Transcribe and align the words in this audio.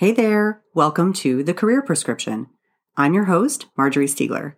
Hey 0.00 0.12
there, 0.12 0.62
welcome 0.72 1.12
to 1.12 1.42
The 1.42 1.52
Career 1.52 1.82
Prescription. 1.82 2.46
I'm 2.96 3.12
your 3.12 3.26
host, 3.26 3.66
Marjorie 3.76 4.06
Stiegler. 4.06 4.54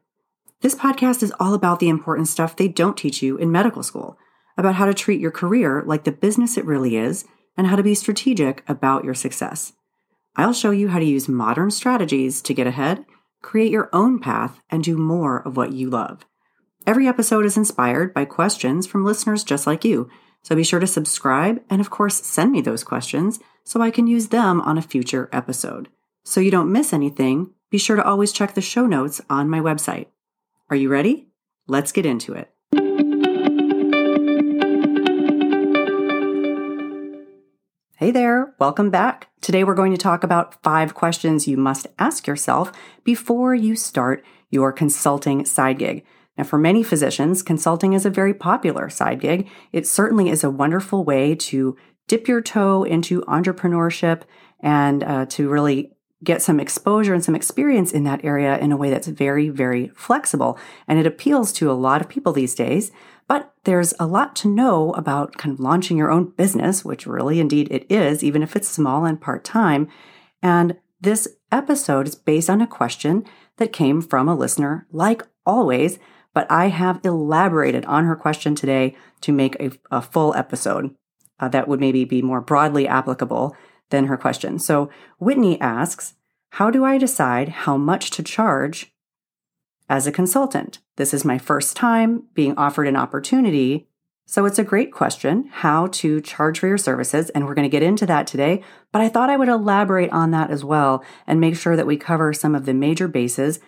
This 0.61 0.77
podcast 0.77 1.21
is 1.21 1.33
all 1.41 1.53
about 1.53 1.81
the 1.81 1.89
important 1.89 2.29
stuff 2.29 2.55
they 2.55 2.69
don't 2.69 2.97
teach 2.97 3.23
you 3.23 3.37
in 3.39 3.51
medical 3.51 3.83
school, 3.83 4.17
about 4.57 4.77
how 4.77 4.87
to 4.87 4.95
treat 4.95 5.21
your 5.21 5.33
career 5.33 5.83
like 5.85 6.05
the 6.05 6.13
business 6.13 6.57
it 6.57 6.65
really 6.65 6.97
is, 6.97 7.25
and 7.57 7.67
how 7.67 7.75
to 7.75 7.83
be 7.83 7.97
strategic 7.97 8.63
about 8.69 9.03
your 9.03 9.15
success. 9.15 9.73
I'll 10.37 10.53
show 10.53 10.71
you 10.71 10.91
how 10.91 11.01
to 11.01 11.05
use 11.05 11.29
modern 11.29 11.73
strategies 11.73 12.41
to 12.43 12.55
get 12.55 12.69
ahead, 12.69 13.05
create 13.43 13.73
your 13.73 13.91
own 13.93 14.21
path, 14.21 14.61
and 14.71 14.85
do 14.85 14.97
more 14.97 15.45
of 15.45 15.57
what 15.57 15.73
you 15.73 15.91
love. 15.91 16.25
Every 16.87 17.09
episode 17.09 17.45
is 17.47 17.57
inspired 17.57 18.15
by 18.15 18.27
questions 18.27 18.87
from 18.87 19.05
listeners 19.05 19.43
just 19.43 19.67
like 19.67 19.85
you, 19.85 20.09
so 20.43 20.57
be 20.57 20.65
sure 20.65 20.81
to 20.81 20.87
subscribe 20.87 21.63
and, 21.71 21.81
of 21.81 21.91
course, 21.91 22.25
send 22.25 22.53
me 22.53 22.61
those 22.61 22.83
questions 22.85 23.39
so 23.65 23.81
I 23.81 23.91
can 23.91 24.07
use 24.07 24.29
them 24.29 24.61
on 24.61 24.77
a 24.77 24.83
future 24.83 25.29
episode. 25.33 25.89
So 26.25 26.41
you 26.41 26.51
don't 26.51 26.73
miss 26.73 26.93
anything, 26.93 27.51
be 27.71 27.79
sure 27.79 27.97
to 27.97 28.05
always 28.05 28.33
check 28.33 28.55
the 28.55 28.61
show 28.61 28.87
notes 28.87 29.21
on 29.31 29.49
my 29.49 29.61
website. 29.61 30.07
Are 30.69 30.77
you 30.77 30.89
ready? 30.89 31.29
Let's 31.69 31.93
get 31.93 32.07
into 32.07 32.35
it. 32.35 32.51
Hey 37.97 38.11
there, 38.11 38.53
welcome 38.59 38.91
back. 38.91 39.29
Today 39.41 39.63
we're 39.63 39.75
going 39.75 39.93
to 39.93 39.99
talk 39.99 40.25
about 40.25 40.61
five 40.65 40.93
questions 40.93 41.47
you 41.47 41.57
must 41.57 41.87
ask 42.01 42.27
yourself 42.27 42.73
before 43.05 43.55
you 43.55 43.77
start 43.77 44.25
your 44.51 44.73
consulting 44.73 45.45
side 45.45 45.79
gig. 45.79 46.05
Now, 46.37 46.45
for 46.45 46.59
many 46.59 46.83
physicians, 46.83 47.43
consulting 47.43 47.93
is 47.93 48.07
a 48.07 48.11
very 48.11 48.33
popular 48.33 48.89
side 48.89 49.21
gig. 49.21 49.49
It 49.73 49.87
certainly 49.87 50.31
is 50.31 50.43
a 50.43 50.51
wonderful 50.51 51.05
way 51.05 51.35
to 51.35 51.77
dip 52.09 52.27
your 52.27 52.41
toe 52.41 52.85
into 52.85 53.23
entrepreneurship 53.23 54.23
and 54.61 55.05
uh, 55.05 55.27
to 55.27 55.49
really 55.49 55.93
get 56.25 56.41
some 56.41 56.61
exposure 56.61 57.15
and 57.15 57.25
some 57.25 57.35
experience 57.35 57.93
in 57.93 58.05
that 58.05 58.25
area 58.25 58.57
in 58.59 58.71
a 58.71 58.77
way 58.77 58.91
that's 58.91 59.09
very, 59.09 59.49
very 59.49 59.89
flexible. 59.95 60.59
And 60.87 60.99
it 60.99 61.07
appeals 61.07 61.53
to 61.55 61.71
a 61.71 61.75
lot 61.75 62.01
of 62.01 62.09
people 62.09 62.33
these 62.33 62.55
days. 62.55 62.93
But 63.29 63.53
there's 63.65 63.95
a 63.99 64.07
lot 64.07 64.37
to 64.37 64.49
know 64.49 64.93
about 64.93 65.37
kind 65.37 65.53
of 65.53 65.61
launching 65.61 65.97
your 65.97 66.11
own 66.11 66.31
business, 66.31 66.85
which 66.85 67.07
really 67.07 67.41
indeed 67.41 67.69
it 67.71 67.91
is, 67.91 68.23
even 68.23 68.43
if 68.43 68.55
it's 68.57 68.69
small 68.69 69.05
and 69.05 69.21
part 69.21 69.45
time. 69.45 69.89
And 70.43 70.77
this 71.01 71.29
episode 71.51 72.07
is 72.07 72.15
based 72.15 72.51
on 72.51 72.61
a 72.61 72.67
question 72.67 73.25
that 73.57 73.73
came 73.73 74.01
from 74.01 74.29
a 74.29 74.35
listener, 74.35 74.87
like 74.93 75.23
always, 75.45 75.99
but 76.35 76.51
I 76.51 76.69
have 76.69 77.01
elaborated 77.05 77.85
on 77.87 78.05
her 78.05 78.17
question 78.17 78.55
today 78.55 78.97
to 79.23 79.33
make 79.33 79.57
a, 79.61 79.73
a 79.91 80.03
full 80.03 80.35
episode 80.35 80.95
uh, 81.41 81.49
that 81.49 81.69
would 81.69 81.81
maybe 81.81 82.05
be 82.05 82.23
more 82.23 82.41
broadly 82.41 82.87
applicable 82.87 83.57
than 83.91 84.07
her 84.07 84.17
question. 84.17 84.59
So 84.59 84.91
Whitney 85.19 85.61
asks, 85.61 86.15
How 86.51 86.71
do 86.71 86.85
I 86.85 86.99
decide 86.99 87.49
how 87.51 87.77
much 87.77 88.11
to 88.13 88.23
charge 88.23 88.95
as 89.89 90.07
a 90.07 90.13
consultant? 90.13 90.79
This 90.97 91.13
is 91.13 91.25
my 91.25 91.39
first 91.39 91.77
time 91.77 92.25
being 92.35 92.57
offered 92.57 92.89
an 92.89 92.97
opportunity. 92.97 93.89
So 94.25 94.47
it's 94.47 94.59
a 94.59 94.65
great 94.65 94.93
question 94.93 95.51
how 95.53 95.89
to 95.89 96.21
charge 96.21 96.61
for 96.61 96.69
your 96.69 96.79
services. 96.79 97.29
And 97.31 97.45
we're 97.45 97.55
going 97.55 97.69
to 97.69 97.77
get 97.77 97.83
into 97.83 98.07
that 98.07 98.27
today. 98.27 98.63
But 98.93 99.03
I 99.03 99.09
thought 99.09 99.31
I 99.31 99.37
would 99.37 99.49
elaborate 99.49 100.11
on 100.11 100.31
that 100.31 100.51
as 100.51 100.65
well 100.65 101.05
and 101.27 101.41
make 101.41 101.57
sure 101.57 101.77
that 101.77 101.87
we 101.87 101.97
cover 101.97 102.33
some 102.33 102.55
of 102.55 102.65
the 102.65 102.73
major 102.73 103.09
bases 103.09 103.61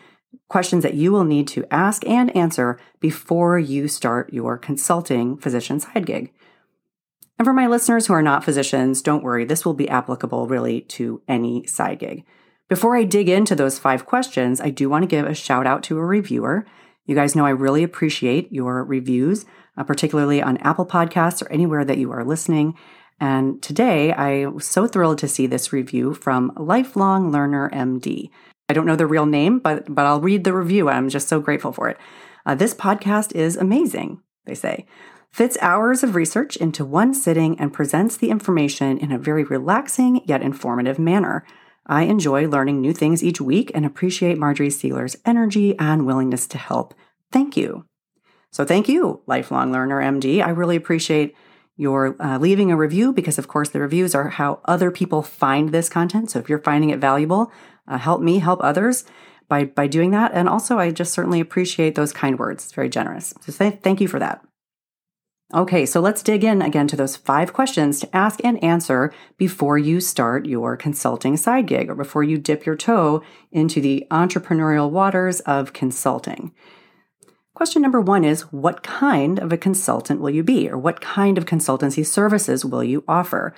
questions 0.49 0.83
that 0.83 0.95
you 0.95 1.13
will 1.13 1.25
need 1.25 1.49
to 1.49 1.67
ask 1.71 2.07
and 2.07 2.35
answer 2.37 2.79
before 3.01 3.59
you 3.59 3.89
start 3.89 4.33
your 4.33 4.59
consulting 4.59 5.37
physician 5.37 5.81
side 5.81 6.07
gig. 6.07 6.33
And 7.39 7.47
for 7.47 7.53
my 7.53 7.67
listeners 7.67 8.07
who 8.07 8.13
are 8.13 8.23
not 8.23 8.45
physicians, 8.45 9.03
don't 9.03 9.25
worry, 9.25 9.45
this 9.45 9.65
will 9.65 9.75
be 9.75 9.89
applicable 9.89 10.47
really 10.47 10.83
to 10.83 11.23
any 11.27 11.67
side 11.67 11.99
gig. 11.99 12.25
Before 12.69 12.97
I 12.97 13.05
dig 13.05 13.29
into 13.29 13.55
those 13.55 13.79
five 13.79 14.07
questions, 14.07 14.61
I 14.61 14.71
do 14.71 14.89
want 14.89 15.03
to 15.03 15.09
give 15.09 15.27
a 15.27 15.35
shout 15.35 15.67
out 15.67 15.83
to 15.85 15.99
a 15.99 16.05
reviewer. 16.05 16.65
You 17.05 17.15
guys 17.15 17.37
know 17.37 17.45
I 17.45 17.51
really 17.51 17.83
appreciate 17.83 18.51
your 18.53 18.85
reviews, 18.85 19.45
uh, 19.77 19.85
particularly 19.85 20.41
on 20.41 20.57
Apple 20.59 20.87
Podcasts 20.87 21.43
or 21.43 21.51
anywhere 21.53 21.85
that 21.85 21.99
you 21.99 22.11
are 22.13 22.25
listening. 22.25 22.75
And 23.21 23.63
today 23.63 24.13
I 24.13 24.47
was 24.47 24.67
so 24.67 24.87
thrilled 24.87 25.19
to 25.19 25.29
see 25.29 25.47
this 25.47 25.73
review 25.73 26.15
from 26.15 26.53
Lifelong 26.57 27.31
Learner 27.31 27.71
MD. 27.71 28.31
I 28.69 28.73
don't 28.73 28.87
know 28.87 28.97
the 28.97 29.07
real 29.07 29.27
name, 29.27 29.59
but 29.59 29.95
but 29.95 30.07
I'll 30.07 30.21
read 30.21 30.45
the 30.45 30.55
review. 30.55 30.89
I'm 30.89 31.09
just 31.09 31.29
so 31.29 31.41
grateful 31.41 31.73
for 31.73 31.89
it. 31.89 31.99
Uh, 32.47 32.55
this 32.55 32.75
podcast 32.75 33.35
is 33.35 33.57
amazing, 33.57 34.21
they 34.47 34.55
say. 34.55 34.87
Fits 35.31 35.59
hours 35.61 36.05
of 36.05 36.15
research 36.15 36.57
into 36.57 36.85
one 36.85 37.13
sitting 37.13 37.59
and 37.59 37.73
presents 37.73 38.17
the 38.17 38.31
information 38.31 38.99
in 38.99 39.11
a 39.11 39.19
very 39.19 39.43
relaxing 39.43 40.23
yet 40.27 40.43
informative 40.43 40.99
manner. 40.99 41.45
I 41.87 42.05
enjoy 42.05 42.49
learning 42.49 42.81
new 42.81 42.93
things 42.93 43.23
each 43.23 43.41
week 43.41 43.71
and 43.75 43.85
appreciate 43.85 44.39
Marjorie 44.39 44.69
Stiegler's 44.69 45.17
energy 45.27 45.77
and 45.79 46.07
willingness 46.07 46.47
to 46.49 46.59
help. 46.59 46.95
Thank 47.33 47.57
you. 47.57 47.85
So, 48.53 48.65
thank 48.65 48.89
you, 48.89 49.23
Lifelong 49.27 49.73
Learner 49.73 50.01
MD. 50.01 50.41
I 50.41 50.51
really 50.51 50.77
appreciate 50.77 51.35
your 51.77 52.15
uh, 52.23 52.39
leaving 52.39 52.71
a 52.71 52.77
review 52.77 53.13
because, 53.13 53.37
of 53.37 53.49
course, 53.49 53.71
the 53.71 53.81
reviews 53.81 54.15
are 54.15 54.29
how 54.29 54.61
other 54.65 54.93
people 54.93 55.23
find 55.23 55.71
this 55.71 55.89
content. 55.89 56.31
So, 56.31 56.39
if 56.39 56.49
you're 56.49 56.63
finding 56.63 56.91
it 56.91 57.01
valuable, 57.01 57.51
uh, 57.89 57.99
help 57.99 58.21
me 58.21 58.39
help 58.39 58.61
others 58.63 59.05
by 59.49 59.65
by 59.65 59.87
doing 59.87 60.11
that. 60.13 60.33
And 60.33 60.49
also, 60.49 60.79
I 60.79 60.91
just 60.91 61.13
certainly 61.13 61.41
appreciate 61.41 61.95
those 61.95 62.13
kind 62.13 62.39
words. 62.39 62.65
It's 62.65 62.73
very 62.73 62.89
generous. 62.89 63.35
So 63.41 63.53
th- 63.53 63.81
thank 63.83 64.01
you 64.01 64.09
for 64.09 64.19
that. 64.19 64.45
Okay, 65.53 65.85
so 65.87 66.01
let's 66.01 66.23
dig 66.23 66.43
in 66.43 66.63
again 66.63 66.89
to 66.89 66.97
those 66.97 67.17
five 67.17 67.53
questions 67.53 68.01
to 68.01 68.17
ask 68.17 68.41
and 68.43 68.63
answer 68.65 69.13
before 69.37 69.79
you 69.79 70.01
start 70.01 70.47
your 70.47 70.77
consulting 70.77 71.37
side 71.37 71.67
gig 71.67 71.91
or 71.91 71.95
before 71.95 72.25
you 72.25 72.39
dip 72.39 72.65
your 72.65 72.75
toe 72.75 73.23
into 73.53 73.81
the 73.81 74.07
entrepreneurial 74.11 74.91
waters 74.91 75.41
of 75.41 75.73
consulting. 75.73 76.53
Question 77.53 77.83
number 77.83 78.01
one 78.01 78.25
is 78.25 78.53
What 78.53 78.83
kind 78.83 79.39
of 79.39 79.53
a 79.53 79.57
consultant 79.57 80.21
will 80.21 80.31
you 80.31 80.43
be, 80.43 80.69
or 80.69 80.77
what 80.77 81.01
kind 81.01 81.39
of 81.39 81.45
consultancy 81.45 82.05
services 82.05 82.65
will 82.65 82.83
you 82.83 83.05
offer? 83.07 83.55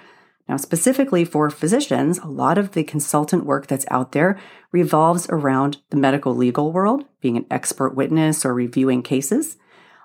Now, 0.48 0.56
specifically 0.56 1.24
for 1.24 1.50
physicians, 1.50 2.18
a 2.18 2.28
lot 2.28 2.56
of 2.56 2.72
the 2.72 2.84
consultant 2.84 3.44
work 3.44 3.66
that's 3.66 3.86
out 3.90 4.12
there 4.12 4.38
revolves 4.70 5.26
around 5.28 5.78
the 5.90 5.96
medical 5.96 6.34
legal 6.34 6.72
world, 6.72 7.04
being 7.20 7.36
an 7.36 7.46
expert 7.50 7.96
witness 7.96 8.44
or 8.44 8.54
reviewing 8.54 9.02
cases. 9.02 9.56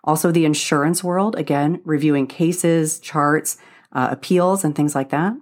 Also, 0.03 0.31
the 0.31 0.45
insurance 0.45 1.03
world, 1.03 1.35
again, 1.35 1.79
reviewing 1.85 2.25
cases, 2.25 2.99
charts, 2.99 3.57
uh, 3.91 4.07
appeals, 4.09 4.63
and 4.63 4.75
things 4.75 4.95
like 4.95 5.09
that. 5.09 5.33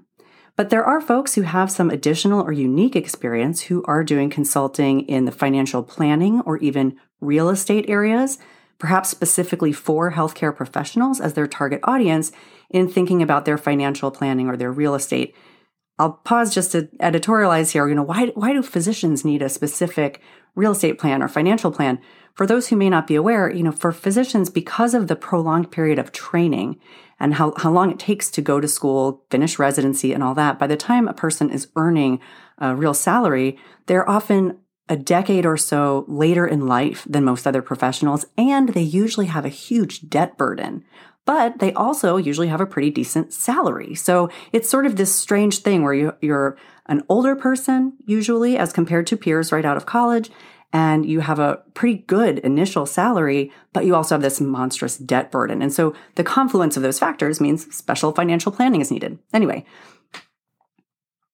But 0.57 0.69
there 0.69 0.83
are 0.83 0.99
folks 0.99 1.35
who 1.35 1.43
have 1.43 1.71
some 1.71 1.89
additional 1.89 2.41
or 2.41 2.51
unique 2.51 2.97
experience 2.97 3.61
who 3.61 3.81
are 3.85 4.03
doing 4.03 4.29
consulting 4.29 5.01
in 5.07 5.23
the 5.23 5.31
financial 5.31 5.81
planning 5.81 6.41
or 6.41 6.57
even 6.57 6.97
real 7.21 7.47
estate 7.47 7.89
areas, 7.89 8.37
perhaps 8.79 9.09
specifically 9.09 9.71
for 9.71 10.13
healthcare 10.13 10.55
professionals 10.55 11.19
as 11.19 11.33
their 11.33 11.47
target 11.47 11.81
audience 11.83 12.31
in 12.69 12.87
thinking 12.87 13.21
about 13.21 13.45
their 13.45 13.57
financial 13.57 14.09
planning 14.09 14.47
or 14.47 14.57
their 14.57 14.71
real 14.71 14.95
estate. 14.95 15.35
I'll 15.99 16.13
pause 16.13 16.53
just 16.53 16.71
to 16.71 16.83
editorialize 17.01 17.71
here. 17.71 17.87
You 17.87 17.95
know, 17.95 18.03
why, 18.03 18.27
why 18.27 18.53
do 18.53 18.63
physicians 18.63 19.25
need 19.25 19.41
a 19.41 19.49
specific 19.49 20.21
real 20.55 20.71
estate 20.71 20.97
plan 20.97 21.21
or 21.21 21.27
financial 21.27 21.71
plan? 21.71 21.99
For 22.35 22.47
those 22.47 22.69
who 22.69 22.77
may 22.77 22.89
not 22.89 23.05
be 23.05 23.15
aware, 23.15 23.51
you 23.51 23.63
know, 23.63 23.73
for 23.73 23.91
physicians, 23.91 24.49
because 24.49 24.93
of 24.93 25.07
the 25.07 25.17
prolonged 25.17 25.71
period 25.71 25.99
of 25.99 26.13
training 26.13 26.79
and 27.19 27.33
how, 27.33 27.53
how 27.57 27.69
long 27.69 27.91
it 27.91 27.99
takes 27.99 28.31
to 28.31 28.41
go 28.41 28.61
to 28.61 28.67
school, 28.67 29.25
finish 29.29 29.59
residency, 29.59 30.13
and 30.13 30.23
all 30.23 30.33
that, 30.35 30.57
by 30.57 30.67
the 30.67 30.77
time 30.77 31.09
a 31.09 31.13
person 31.13 31.49
is 31.49 31.67
earning 31.75 32.21
a 32.59 32.73
real 32.73 32.93
salary, 32.93 33.57
they're 33.87 34.09
often 34.09 34.57
a 34.89 34.97
decade 34.97 35.45
or 35.45 35.55
so 35.55 36.03
later 36.07 36.45
in 36.45 36.67
life 36.67 37.05
than 37.07 37.23
most 37.23 37.47
other 37.47 37.61
professionals, 37.61 38.25
and 38.37 38.69
they 38.69 38.81
usually 38.81 39.27
have 39.27 39.45
a 39.45 39.49
huge 39.49 40.09
debt 40.09 40.37
burden 40.37 40.83
but 41.29 41.59
they 41.59 41.71
also 41.73 42.17
usually 42.17 42.47
have 42.47 42.59
a 42.59 42.65
pretty 42.65 42.89
decent 42.89 43.31
salary. 43.31 43.93
So 43.93 44.31
it's 44.51 44.67
sort 44.67 44.87
of 44.87 44.95
this 44.95 45.13
strange 45.13 45.59
thing 45.59 45.83
where 45.83 45.93
you, 45.93 46.13
you're 46.21 46.57
an 46.87 47.03
older 47.07 47.35
person, 47.35 47.93
usually, 48.07 48.57
as 48.57 48.73
compared 48.73 49.05
to 49.05 49.15
peers 49.15 49.51
right 49.51 49.63
out 49.63 49.77
of 49.77 49.85
college, 49.85 50.31
and 50.73 51.05
you 51.05 51.19
have 51.19 51.37
a 51.37 51.61
pretty 51.75 51.99
good 52.07 52.39
initial 52.39 52.87
salary, 52.87 53.51
but 53.73 53.85
you 53.85 53.93
also 53.93 54.15
have 54.15 54.23
this 54.23 54.41
monstrous 54.41 54.97
debt 54.97 55.29
burden. 55.29 55.61
And 55.61 55.71
so 55.71 55.93
the 56.15 56.23
confluence 56.23 56.77
of 56.77 56.81
those 56.81 56.97
factors 56.97 57.39
means 57.39 57.75
special 57.75 58.11
financial 58.11 58.51
planning 58.51 58.81
is 58.81 58.89
needed. 58.89 59.19
Anyway, 59.31 59.65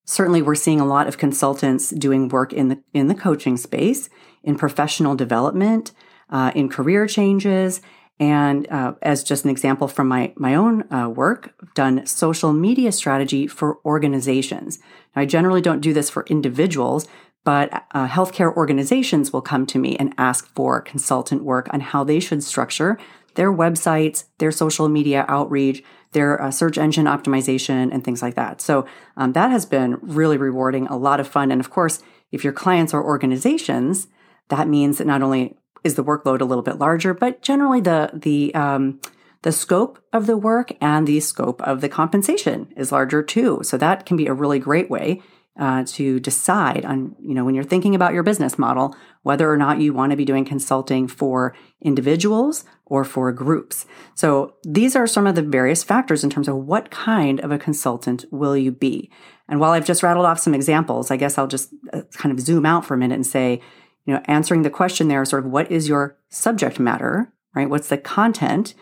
certainly 0.06 0.42
we're 0.42 0.56
seeing 0.56 0.80
a 0.80 0.86
lot 0.86 1.08
of 1.08 1.18
consultants 1.18 1.90
doing 1.90 2.30
work 2.30 2.54
in 2.54 2.70
the 2.70 2.82
in 2.94 3.08
the 3.08 3.16
coaching 3.16 3.58
space, 3.58 4.10
in 4.44 4.56
professional 4.56 5.16
development, 5.16 5.92
uh, 6.30 6.52
in 6.56 6.70
career 6.70 7.08
changes, 7.08 7.82
and 8.20 8.70
uh, 8.72 8.94
as 9.02 9.24
just 9.24 9.44
an 9.44 9.52
example 9.52 9.88
from 9.88 10.08
my, 10.08 10.34
my 10.38 10.56
own 10.56 10.92
uh, 10.92 11.10
work, 11.10 11.54
done 11.74 12.06
social 12.06 12.54
media 12.54 12.92
strategy 12.92 13.46
for 13.46 13.80
organizations. 13.84 14.80
Now, 15.16 15.24
I 15.24 15.26
generally 15.26 15.62
don't 15.62 15.82
do 15.82 15.94
this 15.94 16.10
for 16.10 16.26
individuals, 16.30 17.08
but 17.44 17.86
uh, 17.92 18.08
healthcare 18.08 18.56
organizations 18.56 19.34
will 19.34 19.42
come 19.42 19.66
to 19.68 19.80
me 19.80 19.98
and 19.98 20.14
ask 20.18 20.48
for 20.56 20.82
consultant 20.82 21.44
work 21.44 21.68
on 21.72 21.82
how 21.82 22.04
they 22.04 22.20
should 22.20 22.44
structure 22.44 22.98
their 23.36 23.52
websites, 23.52 24.26
their 24.38 24.52
social 24.52 24.88
media 24.88 25.26
outreach, 25.28 25.84
their 26.16 26.42
uh, 26.42 26.50
search 26.50 26.80
engine 26.80 27.06
optimization 27.06 27.94
and 27.94 28.04
things 28.04 28.24
like 28.24 28.34
that. 28.34 28.62
So 28.62 28.88
um, 29.18 29.34
that 29.34 29.52
has 29.52 29.68
been 29.68 30.00
really 30.02 30.38
rewarding, 30.38 30.88
a 30.88 30.98
lot 30.98 31.20
of 31.20 31.28
fun. 31.28 31.52
And 31.52 31.62
of 31.62 31.70
course, 31.70 32.02
if 32.32 32.44
your 32.44 32.54
clients 32.54 32.94
are 32.94 33.04
organizations, 33.04 34.08
that 34.48 34.68
means 34.68 34.98
that 34.98 35.06
not 35.06 35.22
only 35.22 35.56
is 35.84 35.96
the 35.96 36.04
workload 36.04 36.42
a 36.42 36.46
little 36.46 36.64
bit 36.64 36.80
larger, 36.80 37.14
but 37.14 37.42
generally 37.44 37.82
the 37.82 38.10
the 38.14 38.56
um, 38.56 39.00
the 39.44 39.52
scope 39.52 40.00
of 40.12 40.26
the 40.26 40.38
work 40.38 40.72
and 40.82 41.06
the 41.06 41.20
scope 41.20 41.62
of 41.62 41.82
the 41.82 41.90
compensation 41.90 42.74
is 42.76 42.92
larger 42.92 43.22
too. 43.22 43.60
So 43.62 43.78
that 43.78 44.06
can 44.06 44.18
be 44.18 44.26
a 44.26 44.34
really 44.34 44.58
great 44.58 44.90
way 44.90 45.22
uh, 45.60 45.84
to 45.88 46.20
decide 46.20 46.84
on, 46.86 47.16
you 47.20 47.34
know, 47.34 47.46
when 47.46 47.56
you're 47.56 47.64
thinking 47.64 47.96
about 47.96 48.14
your 48.14 48.24
business 48.24 48.60
model, 48.60 48.96
whether 49.24 49.50
or 49.50 49.58
not 49.58 49.80
you 49.80 49.94
want 49.94 50.12
to 50.12 50.18
be 50.18 50.26
doing 50.26 50.46
consulting 50.46 51.08
for 51.08 51.56
individuals 51.82 52.66
or 52.86 53.04
for 53.04 53.32
groups. 53.32 53.86
So 54.16 54.56
these 54.64 54.96
are 54.96 55.08
some 55.08 55.26
of 55.26 55.36
the 55.36 55.42
various 55.42 55.84
factors 55.84 56.24
in 56.24 56.30
terms 56.30 56.48
of 56.48 56.58
what 56.58 56.92
kind 56.92 57.40
of 57.40 57.52
a 57.52 57.58
consultant 57.58 58.26
will 58.32 58.58
you 58.58 58.72
be. 58.72 59.10
And 59.48 59.60
while 59.60 59.72
I've 59.72 59.86
just 59.86 60.04
rattled 60.04 60.26
off 60.26 60.40
some 60.40 60.54
examples, 60.54 61.10
I 61.10 61.18
guess 61.18 61.38
I'll 61.38 61.48
just 61.48 61.74
uh, 61.94 62.02
kind 62.14 62.32
of 62.32 62.44
zoom 62.44 62.66
out 62.66 62.86
for 62.86 62.94
a 62.94 62.98
minute 62.98 63.16
and 63.16 63.26
say, 63.26 63.62
you 64.06 64.14
know, 64.14 64.22
answering 64.26 64.64
the 64.64 64.70
question 64.70 65.08
there, 65.08 65.24
sort 65.26 65.46
of 65.46 65.52
what 65.52 65.72
is 65.72 65.88
your 65.88 66.18
subject 66.30 66.80
matter, 66.80 67.34
right? 67.56 67.70
What's 67.70 67.90
the 67.90 67.98
content? 67.98 68.76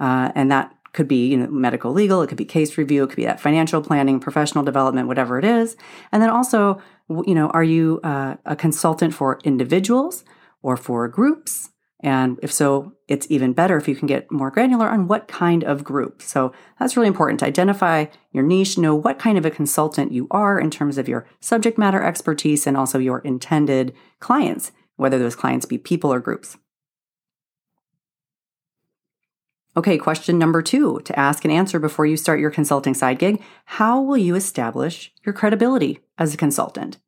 Uh, 0.00 0.30
and 0.34 0.50
that 0.50 0.72
could 0.92 1.08
be, 1.08 1.28
you 1.28 1.36
know, 1.36 1.46
medical 1.48 1.92
legal, 1.92 2.22
it 2.22 2.28
could 2.28 2.38
be 2.38 2.44
case 2.44 2.76
review, 2.76 3.04
it 3.04 3.08
could 3.08 3.16
be 3.16 3.24
that 3.24 3.40
financial 3.40 3.82
planning, 3.82 4.20
professional 4.20 4.64
development, 4.64 5.08
whatever 5.08 5.38
it 5.38 5.44
is. 5.44 5.76
And 6.12 6.22
then 6.22 6.30
also, 6.30 6.80
you 7.08 7.34
know, 7.34 7.48
are 7.48 7.64
you 7.64 8.00
uh, 8.02 8.36
a 8.44 8.56
consultant 8.56 9.14
for 9.14 9.38
individuals 9.44 10.24
or 10.62 10.76
for 10.76 11.06
groups? 11.08 11.70
And 12.02 12.38
if 12.42 12.50
so, 12.50 12.94
it's 13.08 13.30
even 13.30 13.52
better 13.52 13.76
if 13.76 13.86
you 13.86 13.94
can 13.94 14.06
get 14.06 14.30
more 14.32 14.50
granular 14.50 14.88
on 14.88 15.06
what 15.06 15.28
kind 15.28 15.62
of 15.64 15.84
group. 15.84 16.22
So 16.22 16.52
that's 16.78 16.96
really 16.96 17.08
important 17.08 17.40
to 17.40 17.46
identify 17.46 18.06
your 18.32 18.42
niche, 18.42 18.78
know 18.78 18.94
what 18.94 19.18
kind 19.18 19.36
of 19.36 19.44
a 19.44 19.50
consultant 19.50 20.10
you 20.10 20.26
are 20.30 20.58
in 20.58 20.70
terms 20.70 20.96
of 20.96 21.08
your 21.08 21.26
subject 21.40 21.76
matter 21.76 22.02
expertise 22.02 22.66
and 22.66 22.76
also 22.76 22.98
your 22.98 23.18
intended 23.18 23.94
clients, 24.18 24.72
whether 24.96 25.18
those 25.18 25.36
clients 25.36 25.66
be 25.66 25.76
people 25.76 26.12
or 26.12 26.20
groups. 26.20 26.56
Okay, 29.80 29.96
question 29.96 30.38
number 30.38 30.60
two 30.60 31.00
to 31.06 31.18
ask 31.18 31.42
and 31.42 31.50
answer 31.50 31.78
before 31.78 32.04
you 32.04 32.18
start 32.18 32.38
your 32.38 32.50
consulting 32.50 32.92
side 32.92 33.18
gig 33.18 33.42
How 33.64 33.98
will 33.98 34.18
you 34.18 34.34
establish 34.34 35.10
your 35.24 35.32
credibility 35.32 36.00
as 36.18 36.34
a 36.34 36.36
consultant? 36.36 36.98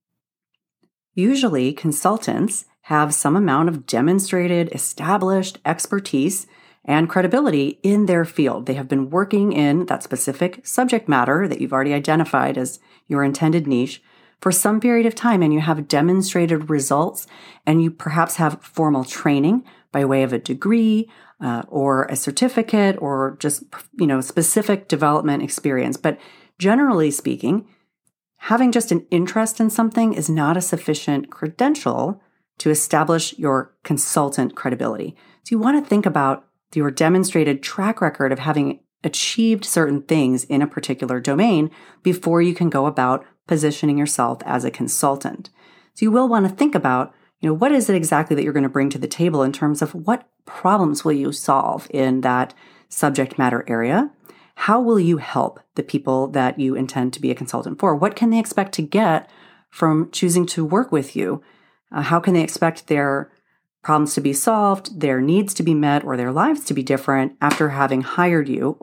Usually, 1.12 1.74
consultants 1.74 2.64
have 2.84 3.12
some 3.12 3.36
amount 3.36 3.69
of 3.69 3.84
demonstrated, 3.84 4.72
established 4.72 5.58
expertise 5.66 6.46
and 6.82 7.10
credibility 7.10 7.78
in 7.82 8.06
their 8.06 8.24
field. 8.24 8.64
They 8.64 8.72
have 8.72 8.88
been 8.88 9.10
working 9.10 9.52
in 9.52 9.84
that 9.84 10.02
specific 10.02 10.66
subject 10.66 11.10
matter 11.10 11.46
that 11.46 11.60
you've 11.60 11.74
already 11.74 11.92
identified 11.92 12.56
as 12.56 12.80
your 13.06 13.22
intended 13.22 13.66
niche 13.66 14.02
for 14.40 14.50
some 14.50 14.80
period 14.80 15.04
of 15.04 15.14
time 15.14 15.42
and 15.42 15.52
you 15.52 15.60
have 15.60 15.88
demonstrated 15.88 16.70
results 16.70 17.26
and 17.66 17.82
you 17.82 17.90
perhaps 17.90 18.36
have 18.36 18.62
formal 18.62 19.04
training 19.04 19.62
by 19.93 20.05
way 20.05 20.23
of 20.23 20.33
a 20.33 20.39
degree 20.39 21.09
uh, 21.41 21.62
or 21.69 22.05
a 22.05 22.17
certificate 22.17 22.97
or 23.00 23.37
just 23.39 23.62
you 23.99 24.06
know 24.06 24.21
specific 24.21 24.89
development 24.89 25.43
experience 25.43 25.97
but 25.97 26.19
generally 26.59 27.11
speaking 27.11 27.67
having 28.43 28.73
just 28.73 28.91
an 28.91 29.06
interest 29.12 29.61
in 29.61 29.71
something 29.71 30.12
is 30.12 30.29
not 30.29 30.56
a 30.56 30.61
sufficient 30.61 31.31
credential 31.31 32.21
to 32.59 32.71
establish 32.71 33.39
your 33.39 33.73
consultant 33.85 34.56
credibility. 34.56 35.17
So 35.44 35.55
you 35.55 35.61
want 35.61 35.83
to 35.83 35.89
think 35.89 36.06
about 36.06 36.44
your 36.75 36.91
demonstrated 36.91 37.62
track 37.62 38.00
record 38.00 38.33
of 38.33 38.41
having 38.41 38.81
achieved 39.05 39.65
certain 39.65 40.03
things 40.03 40.43
in 40.44 40.61
a 40.61 40.67
particular 40.67 41.21
domain 41.21 41.71
before 42.03 42.43
you 42.43 42.53
can 42.53 42.69
go 42.69 42.87
about 42.87 43.25
positioning 43.47 43.97
yourself 43.97 44.41
as 44.44 44.65
a 44.65 44.71
consultant. 44.73 45.50
So 45.94 46.05
you 46.05 46.11
will 46.11 46.29
want 46.29 46.49
to 46.49 46.55
think 46.55 46.75
about, 46.75 47.15
you 47.43 47.49
know, 47.49 47.55
what 47.55 47.73
is 47.73 47.91
it 47.91 47.97
exactly 47.97 48.37
that 48.37 48.44
you're 48.44 48.53
going 48.53 48.62
to 48.62 48.69
bring 48.69 48.89
to 48.91 48.99
the 48.99 49.09
table 49.09 49.43
in 49.43 49.53
terms 49.53 49.83
of 49.83 49.94
what 49.94 50.29
problems 50.47 51.05
will 51.05 51.12
you 51.12 51.33
solve 51.33 51.89
in 51.91 52.21
that 52.21 52.55
subject 52.89 53.37
matter 53.37 53.65
area? 53.67 54.11
How 54.55 54.81
will 54.81 55.00
you 55.00 55.17
help 55.17 55.59
the 55.75 55.83
people 55.83 56.29
that 56.29 56.61
you 56.61 56.77
intend 56.77 57.12
to 57.15 57.21
be 57.21 57.33
a 57.33 57.35
consultant 57.35 57.81
for? 57.81 57.97
What 57.97 58.15
can 58.15 58.31
they 58.31 58.39
expect 58.39 58.73
to 58.75 58.83
get 58.83 59.29
from 59.71 60.09
choosing 60.12 60.47
to 60.47 60.65
work 60.65 60.93
with 60.93 61.17
you? 61.17 61.43
Uh, 61.91 62.03
how 62.03 62.21
can 62.21 62.33
they 62.33 62.43
expect 62.43 62.87
their 62.87 63.33
problems 63.83 64.15
to 64.15 64.21
be 64.21 64.33
solved, 64.33 65.00
their 65.00 65.21
needs 65.21 65.53
to 65.55 65.65
be 65.65 65.75
met, 65.75 66.05
or 66.05 66.17
their 66.17 66.31
lives 66.31 66.65
to 66.67 66.75
be 66.75 66.85
different 66.85 67.37
after 67.41 67.71
having 67.71 68.03
hired 68.03 68.49
you? 68.49 68.79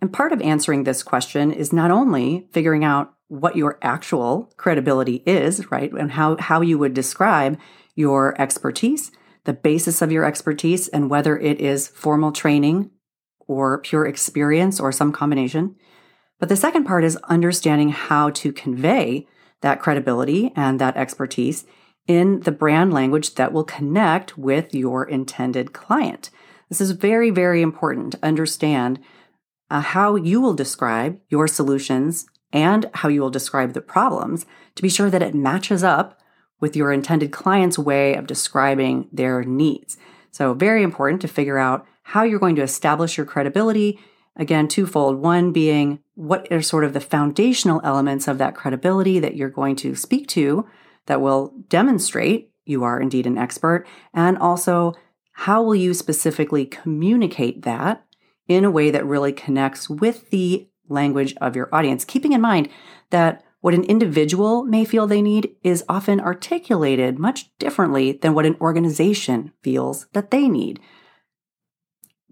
And 0.00 0.10
part 0.10 0.32
of 0.32 0.40
answering 0.40 0.84
this 0.84 1.02
question 1.02 1.52
is 1.52 1.70
not 1.70 1.90
only 1.90 2.48
figuring 2.52 2.82
out 2.82 3.14
what 3.30 3.54
your 3.54 3.78
actual 3.80 4.52
credibility 4.56 5.22
is, 5.24 5.70
right? 5.70 5.92
And 5.92 6.10
how, 6.10 6.36
how 6.38 6.62
you 6.62 6.78
would 6.78 6.94
describe 6.94 7.58
your 7.94 8.38
expertise, 8.42 9.12
the 9.44 9.52
basis 9.52 10.02
of 10.02 10.10
your 10.10 10.24
expertise, 10.24 10.88
and 10.88 11.08
whether 11.08 11.38
it 11.38 11.60
is 11.60 11.86
formal 11.86 12.32
training 12.32 12.90
or 13.46 13.78
pure 13.78 14.04
experience 14.04 14.80
or 14.80 14.90
some 14.90 15.12
combination. 15.12 15.76
But 16.40 16.48
the 16.48 16.56
second 16.56 16.84
part 16.84 17.04
is 17.04 17.16
understanding 17.28 17.90
how 17.90 18.30
to 18.30 18.52
convey 18.52 19.28
that 19.60 19.78
credibility 19.78 20.52
and 20.56 20.80
that 20.80 20.96
expertise 20.96 21.64
in 22.08 22.40
the 22.40 22.50
brand 22.50 22.92
language 22.92 23.34
that 23.36 23.52
will 23.52 23.62
connect 23.62 24.36
with 24.36 24.74
your 24.74 25.04
intended 25.04 25.72
client. 25.72 26.30
This 26.68 26.80
is 26.80 26.90
very, 26.90 27.30
very 27.30 27.62
important 27.62 28.12
to 28.12 28.24
understand 28.24 28.98
uh, 29.70 29.80
how 29.80 30.16
you 30.16 30.40
will 30.40 30.54
describe 30.54 31.20
your 31.28 31.46
solutions 31.46 32.26
and 32.52 32.90
how 32.94 33.08
you 33.08 33.20
will 33.20 33.30
describe 33.30 33.72
the 33.72 33.80
problems 33.80 34.46
to 34.74 34.82
be 34.82 34.88
sure 34.88 35.10
that 35.10 35.22
it 35.22 35.34
matches 35.34 35.84
up 35.84 36.20
with 36.60 36.76
your 36.76 36.92
intended 36.92 37.32
client's 37.32 37.78
way 37.78 38.14
of 38.14 38.26
describing 38.26 39.08
their 39.12 39.42
needs. 39.44 39.96
So, 40.30 40.54
very 40.54 40.82
important 40.82 41.22
to 41.22 41.28
figure 41.28 41.58
out 41.58 41.86
how 42.02 42.22
you're 42.22 42.38
going 42.38 42.56
to 42.56 42.62
establish 42.62 43.16
your 43.16 43.26
credibility 43.26 43.98
Again, 44.40 44.68
twofold. 44.68 45.18
One 45.18 45.52
being 45.52 46.00
what 46.14 46.50
are 46.50 46.62
sort 46.62 46.84
of 46.84 46.94
the 46.94 47.00
foundational 47.00 47.82
elements 47.84 48.26
of 48.26 48.38
that 48.38 48.54
credibility 48.54 49.18
that 49.18 49.36
you're 49.36 49.50
going 49.50 49.76
to 49.76 49.94
speak 49.94 50.28
to 50.28 50.66
that 51.06 51.20
will 51.20 51.52
demonstrate 51.68 52.50
you 52.64 52.82
are 52.82 52.98
indeed 52.98 53.26
an 53.26 53.36
expert, 53.36 53.86
and 54.14 54.38
also 54.38 54.94
how 55.32 55.62
will 55.62 55.74
you 55.74 55.92
specifically 55.92 56.64
communicate 56.64 57.62
that 57.62 58.02
in 58.48 58.64
a 58.64 58.70
way 58.70 58.90
that 58.90 59.04
really 59.04 59.32
connects 59.32 59.90
with 59.90 60.30
the 60.30 60.69
language 60.90 61.34
of 61.40 61.56
your 61.56 61.68
audience, 61.72 62.04
keeping 62.04 62.32
in 62.32 62.40
mind 62.40 62.68
that 63.10 63.42
what 63.60 63.74
an 63.74 63.84
individual 63.84 64.64
may 64.64 64.84
feel 64.84 65.06
they 65.06 65.22
need 65.22 65.54
is 65.62 65.84
often 65.88 66.20
articulated 66.20 67.18
much 67.18 67.56
differently 67.58 68.12
than 68.12 68.34
what 68.34 68.46
an 68.46 68.56
organization 68.60 69.52
feels 69.62 70.06
that 70.12 70.30
they 70.30 70.48
need 70.48 70.80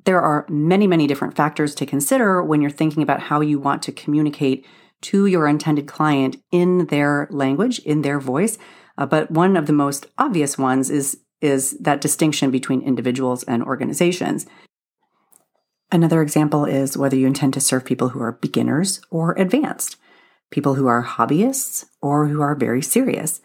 there 0.08 0.22
are 0.22 0.46
many, 0.48 0.86
many 0.86 1.06
different 1.06 1.36
factors 1.36 1.74
to 1.74 1.84
consider 1.84 2.42
when 2.42 2.62
you're 2.62 2.70
thinking 2.70 3.02
about 3.02 3.20
how 3.20 3.42
you 3.42 3.58
want 3.58 3.82
to 3.82 3.92
communicate 3.92 4.64
to 5.02 5.26
your 5.26 5.46
intended 5.46 5.86
client 5.86 6.42
in 6.50 6.86
their 6.86 7.28
language, 7.30 7.78
in 7.80 8.00
their 8.00 8.18
voice. 8.18 8.56
Uh, 8.96 9.04
but 9.04 9.30
one 9.30 9.54
of 9.54 9.66
the 9.66 9.72
most 9.74 10.06
obvious 10.16 10.56
ones 10.56 10.88
is, 10.88 11.18
is 11.42 11.72
that 11.78 12.00
distinction 12.00 12.50
between 12.50 12.80
individuals 12.80 13.42
and 13.42 13.62
organizations. 13.62 14.46
Another 15.90 16.21
example 16.21 16.66
is 16.66 16.99
whether 16.99 17.16
you 17.16 17.26
intend 17.26 17.54
to 17.54 17.61
serve 17.61 17.85
people 17.85 18.11
who 18.11 18.21
are 18.21 18.33
beginners 18.33 19.00
or 19.11 19.33
advanced, 19.33 19.97
people 20.50 20.75
who 20.75 20.87
are 20.87 21.04
hobbyists 21.04 21.87
or 22.02 22.28
who 22.28 22.42
are 22.42 22.54
very 22.54 22.83
serious, 22.83 23.40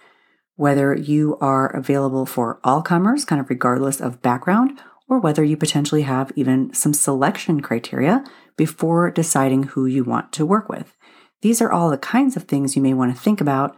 whether 0.55 0.93
you 0.93 1.37
are 1.39 1.67
available 1.67 2.25
for 2.25 2.59
all 2.63 2.81
comers, 2.81 3.25
kind 3.25 3.39
of 3.39 3.49
regardless 3.49 4.01
of 4.01 4.21
background, 4.21 4.79
or 5.07 5.19
whether 5.19 5.43
you 5.43 5.55
potentially 5.55 6.01
have 6.01 6.31
even 6.35 6.73
some 6.73 6.93
selection 6.93 7.61
criteria 7.61 8.23
before 8.57 9.09
deciding 9.09 9.63
who 9.63 9.85
you 9.85 10.03
want 10.03 10.31
to 10.33 10.45
work 10.45 10.69
with. 10.69 10.95
These 11.41 11.61
are 11.61 11.71
all 11.71 11.89
the 11.89 11.97
kinds 11.97 12.35
of 12.35 12.43
things 12.43 12.75
you 12.75 12.81
may 12.81 12.93
want 12.93 13.15
to 13.15 13.21
think 13.21 13.41
about, 13.41 13.75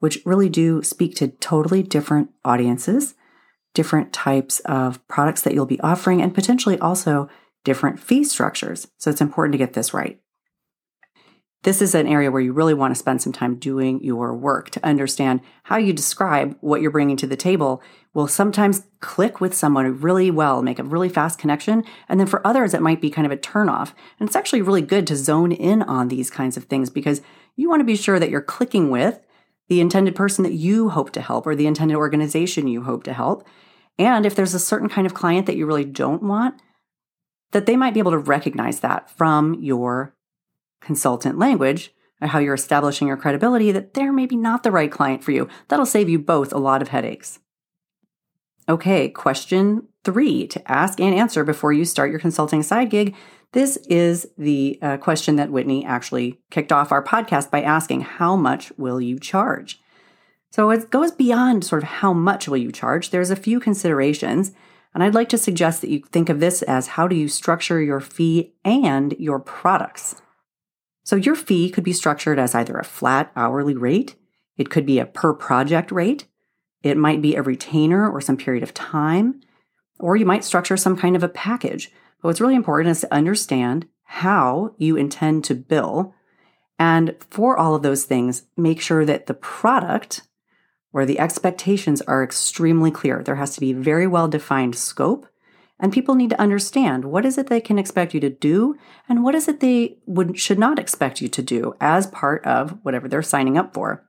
which 0.00 0.18
really 0.24 0.48
do 0.48 0.82
speak 0.82 1.14
to 1.16 1.28
totally 1.28 1.82
different 1.82 2.30
audiences, 2.44 3.14
different 3.74 4.12
types 4.12 4.60
of 4.60 5.06
products 5.08 5.42
that 5.42 5.54
you'll 5.54 5.66
be 5.66 5.80
offering, 5.80 6.20
and 6.20 6.34
potentially 6.34 6.78
also 6.78 7.28
different 7.64 8.00
fee 8.00 8.24
structures. 8.24 8.88
So 8.98 9.10
it's 9.10 9.20
important 9.20 9.52
to 9.52 9.58
get 9.58 9.72
this 9.72 9.94
right 9.94 10.18
this 11.62 11.80
is 11.80 11.94
an 11.94 12.08
area 12.08 12.30
where 12.30 12.40
you 12.40 12.52
really 12.52 12.74
want 12.74 12.92
to 12.92 12.98
spend 12.98 13.22
some 13.22 13.32
time 13.32 13.56
doing 13.56 14.02
your 14.02 14.34
work 14.34 14.70
to 14.70 14.84
understand 14.84 15.40
how 15.64 15.76
you 15.76 15.92
describe 15.92 16.56
what 16.60 16.80
you're 16.80 16.90
bringing 16.90 17.16
to 17.16 17.26
the 17.26 17.36
table 17.36 17.82
will 18.14 18.26
sometimes 18.26 18.82
click 19.00 19.40
with 19.40 19.54
someone 19.54 20.00
really 20.00 20.30
well, 20.30 20.60
make 20.62 20.80
a 20.80 20.84
really 20.84 21.08
fast 21.08 21.38
connection. 21.38 21.84
And 22.08 22.18
then 22.18 22.26
for 22.26 22.44
others, 22.46 22.74
it 22.74 22.82
might 22.82 23.00
be 23.00 23.10
kind 23.10 23.26
of 23.26 23.32
a 23.32 23.36
turnoff. 23.36 23.92
And 24.18 24.28
it's 24.28 24.36
actually 24.36 24.62
really 24.62 24.82
good 24.82 25.06
to 25.06 25.16
zone 25.16 25.52
in 25.52 25.82
on 25.82 26.08
these 26.08 26.30
kinds 26.30 26.56
of 26.56 26.64
things 26.64 26.90
because 26.90 27.22
you 27.54 27.68
want 27.68 27.80
to 27.80 27.84
be 27.84 27.96
sure 27.96 28.18
that 28.18 28.30
you're 28.30 28.42
clicking 28.42 28.90
with 28.90 29.24
the 29.68 29.80
intended 29.80 30.16
person 30.16 30.42
that 30.42 30.52
you 30.52 30.88
hope 30.90 31.12
to 31.12 31.20
help 31.20 31.46
or 31.46 31.54
the 31.54 31.68
intended 31.68 31.96
organization 31.96 32.66
you 32.66 32.82
hope 32.82 33.04
to 33.04 33.12
help. 33.12 33.46
And 33.98 34.26
if 34.26 34.34
there's 34.34 34.54
a 34.54 34.58
certain 34.58 34.88
kind 34.88 35.06
of 35.06 35.14
client 35.14 35.46
that 35.46 35.56
you 35.56 35.64
really 35.64 35.84
don't 35.84 36.22
want, 36.22 36.60
that 37.52 37.66
they 37.66 37.76
might 37.76 37.94
be 37.94 38.00
able 38.00 38.10
to 38.10 38.18
recognize 38.18 38.80
that 38.80 39.10
from 39.10 39.54
your 39.54 40.14
consultant 40.80 41.38
language 41.38 41.94
or 42.20 42.28
how 42.28 42.38
you're 42.38 42.54
establishing 42.54 43.08
your 43.08 43.16
credibility 43.16 43.72
that 43.72 43.94
they're 43.94 44.12
maybe 44.12 44.36
not 44.36 44.62
the 44.62 44.70
right 44.70 44.90
client 44.90 45.22
for 45.22 45.32
you. 45.32 45.48
That'll 45.68 45.86
save 45.86 46.08
you 46.08 46.18
both 46.18 46.52
a 46.52 46.58
lot 46.58 46.82
of 46.82 46.88
headaches. 46.88 47.38
Okay, 48.68 49.08
question 49.08 49.88
three 50.04 50.46
to 50.46 50.70
ask 50.70 51.00
and 51.00 51.14
answer 51.14 51.44
before 51.44 51.72
you 51.72 51.84
start 51.84 52.10
your 52.10 52.20
consulting 52.20 52.62
side 52.62 52.90
gig. 52.90 53.14
This 53.52 53.76
is 53.88 54.26
the 54.38 54.78
uh, 54.80 54.96
question 54.96 55.36
that 55.36 55.50
Whitney 55.50 55.84
actually 55.84 56.40
kicked 56.50 56.72
off 56.72 56.92
our 56.92 57.04
podcast 57.04 57.50
by 57.50 57.60
asking, 57.60 58.02
How 58.02 58.36
much 58.36 58.72
will 58.78 59.00
you 59.00 59.18
charge? 59.18 59.80
So 60.50 60.70
it 60.70 60.90
goes 60.90 61.12
beyond 61.12 61.64
sort 61.64 61.82
of 61.82 61.88
how 61.88 62.12
much 62.12 62.46
will 62.46 62.56
you 62.56 62.70
charge. 62.70 63.10
There's 63.10 63.30
a 63.30 63.36
few 63.36 63.58
considerations. 63.58 64.52
And 64.94 65.02
I'd 65.02 65.14
like 65.14 65.28
to 65.30 65.38
suggest 65.38 65.80
that 65.80 65.90
you 65.90 66.02
think 66.12 66.28
of 66.28 66.40
this 66.40 66.62
as 66.62 66.88
how 66.88 67.08
do 67.08 67.16
you 67.16 67.28
structure 67.28 67.80
your 67.80 68.00
fee 68.00 68.54
and 68.64 69.14
your 69.18 69.40
products. 69.40 70.20
So 71.04 71.16
your 71.16 71.34
fee 71.34 71.70
could 71.70 71.84
be 71.84 71.92
structured 71.92 72.38
as 72.38 72.54
either 72.54 72.76
a 72.76 72.84
flat 72.84 73.32
hourly 73.34 73.74
rate, 73.74 74.16
it 74.56 74.70
could 74.70 74.86
be 74.86 74.98
a 74.98 75.06
per 75.06 75.32
project 75.32 75.90
rate, 75.90 76.26
it 76.82 76.96
might 76.96 77.22
be 77.22 77.34
a 77.34 77.42
retainer 77.42 78.08
or 78.08 78.20
some 78.20 78.36
period 78.36 78.62
of 78.62 78.74
time, 78.74 79.40
or 79.98 80.16
you 80.16 80.26
might 80.26 80.44
structure 80.44 80.76
some 80.76 80.96
kind 80.96 81.16
of 81.16 81.22
a 81.22 81.28
package. 81.28 81.90
But 82.20 82.28
what's 82.28 82.40
really 82.40 82.54
important 82.54 82.90
is 82.90 83.00
to 83.00 83.14
understand 83.14 83.88
how 84.04 84.74
you 84.78 84.96
intend 84.96 85.44
to 85.44 85.54
bill. 85.54 86.14
And 86.78 87.16
for 87.30 87.56
all 87.56 87.74
of 87.74 87.82
those 87.82 88.04
things, 88.04 88.44
make 88.56 88.80
sure 88.80 89.04
that 89.04 89.26
the 89.26 89.34
product 89.34 90.22
where 90.92 91.04
the 91.04 91.18
expectations 91.18 92.00
are 92.02 92.22
extremely 92.22 92.90
clear. 92.90 93.22
There 93.22 93.36
has 93.36 93.54
to 93.54 93.60
be 93.60 93.72
very 93.72 94.06
well 94.06 94.28
defined 94.28 94.76
scope 94.76 95.26
and 95.82 95.92
people 95.92 96.14
need 96.14 96.30
to 96.30 96.40
understand 96.40 97.04
what 97.04 97.26
is 97.26 97.36
it 97.36 97.48
they 97.48 97.60
can 97.60 97.76
expect 97.78 98.14
you 98.14 98.20
to 98.20 98.30
do 98.30 98.76
and 99.08 99.24
what 99.24 99.34
is 99.34 99.48
it 99.48 99.58
they 99.58 99.98
would 100.06 100.38
should 100.38 100.58
not 100.58 100.78
expect 100.78 101.20
you 101.20 101.28
to 101.28 101.42
do 101.42 101.74
as 101.80 102.06
part 102.06 102.46
of 102.46 102.78
whatever 102.82 103.08
they're 103.08 103.20
signing 103.20 103.58
up 103.58 103.74
for. 103.74 104.08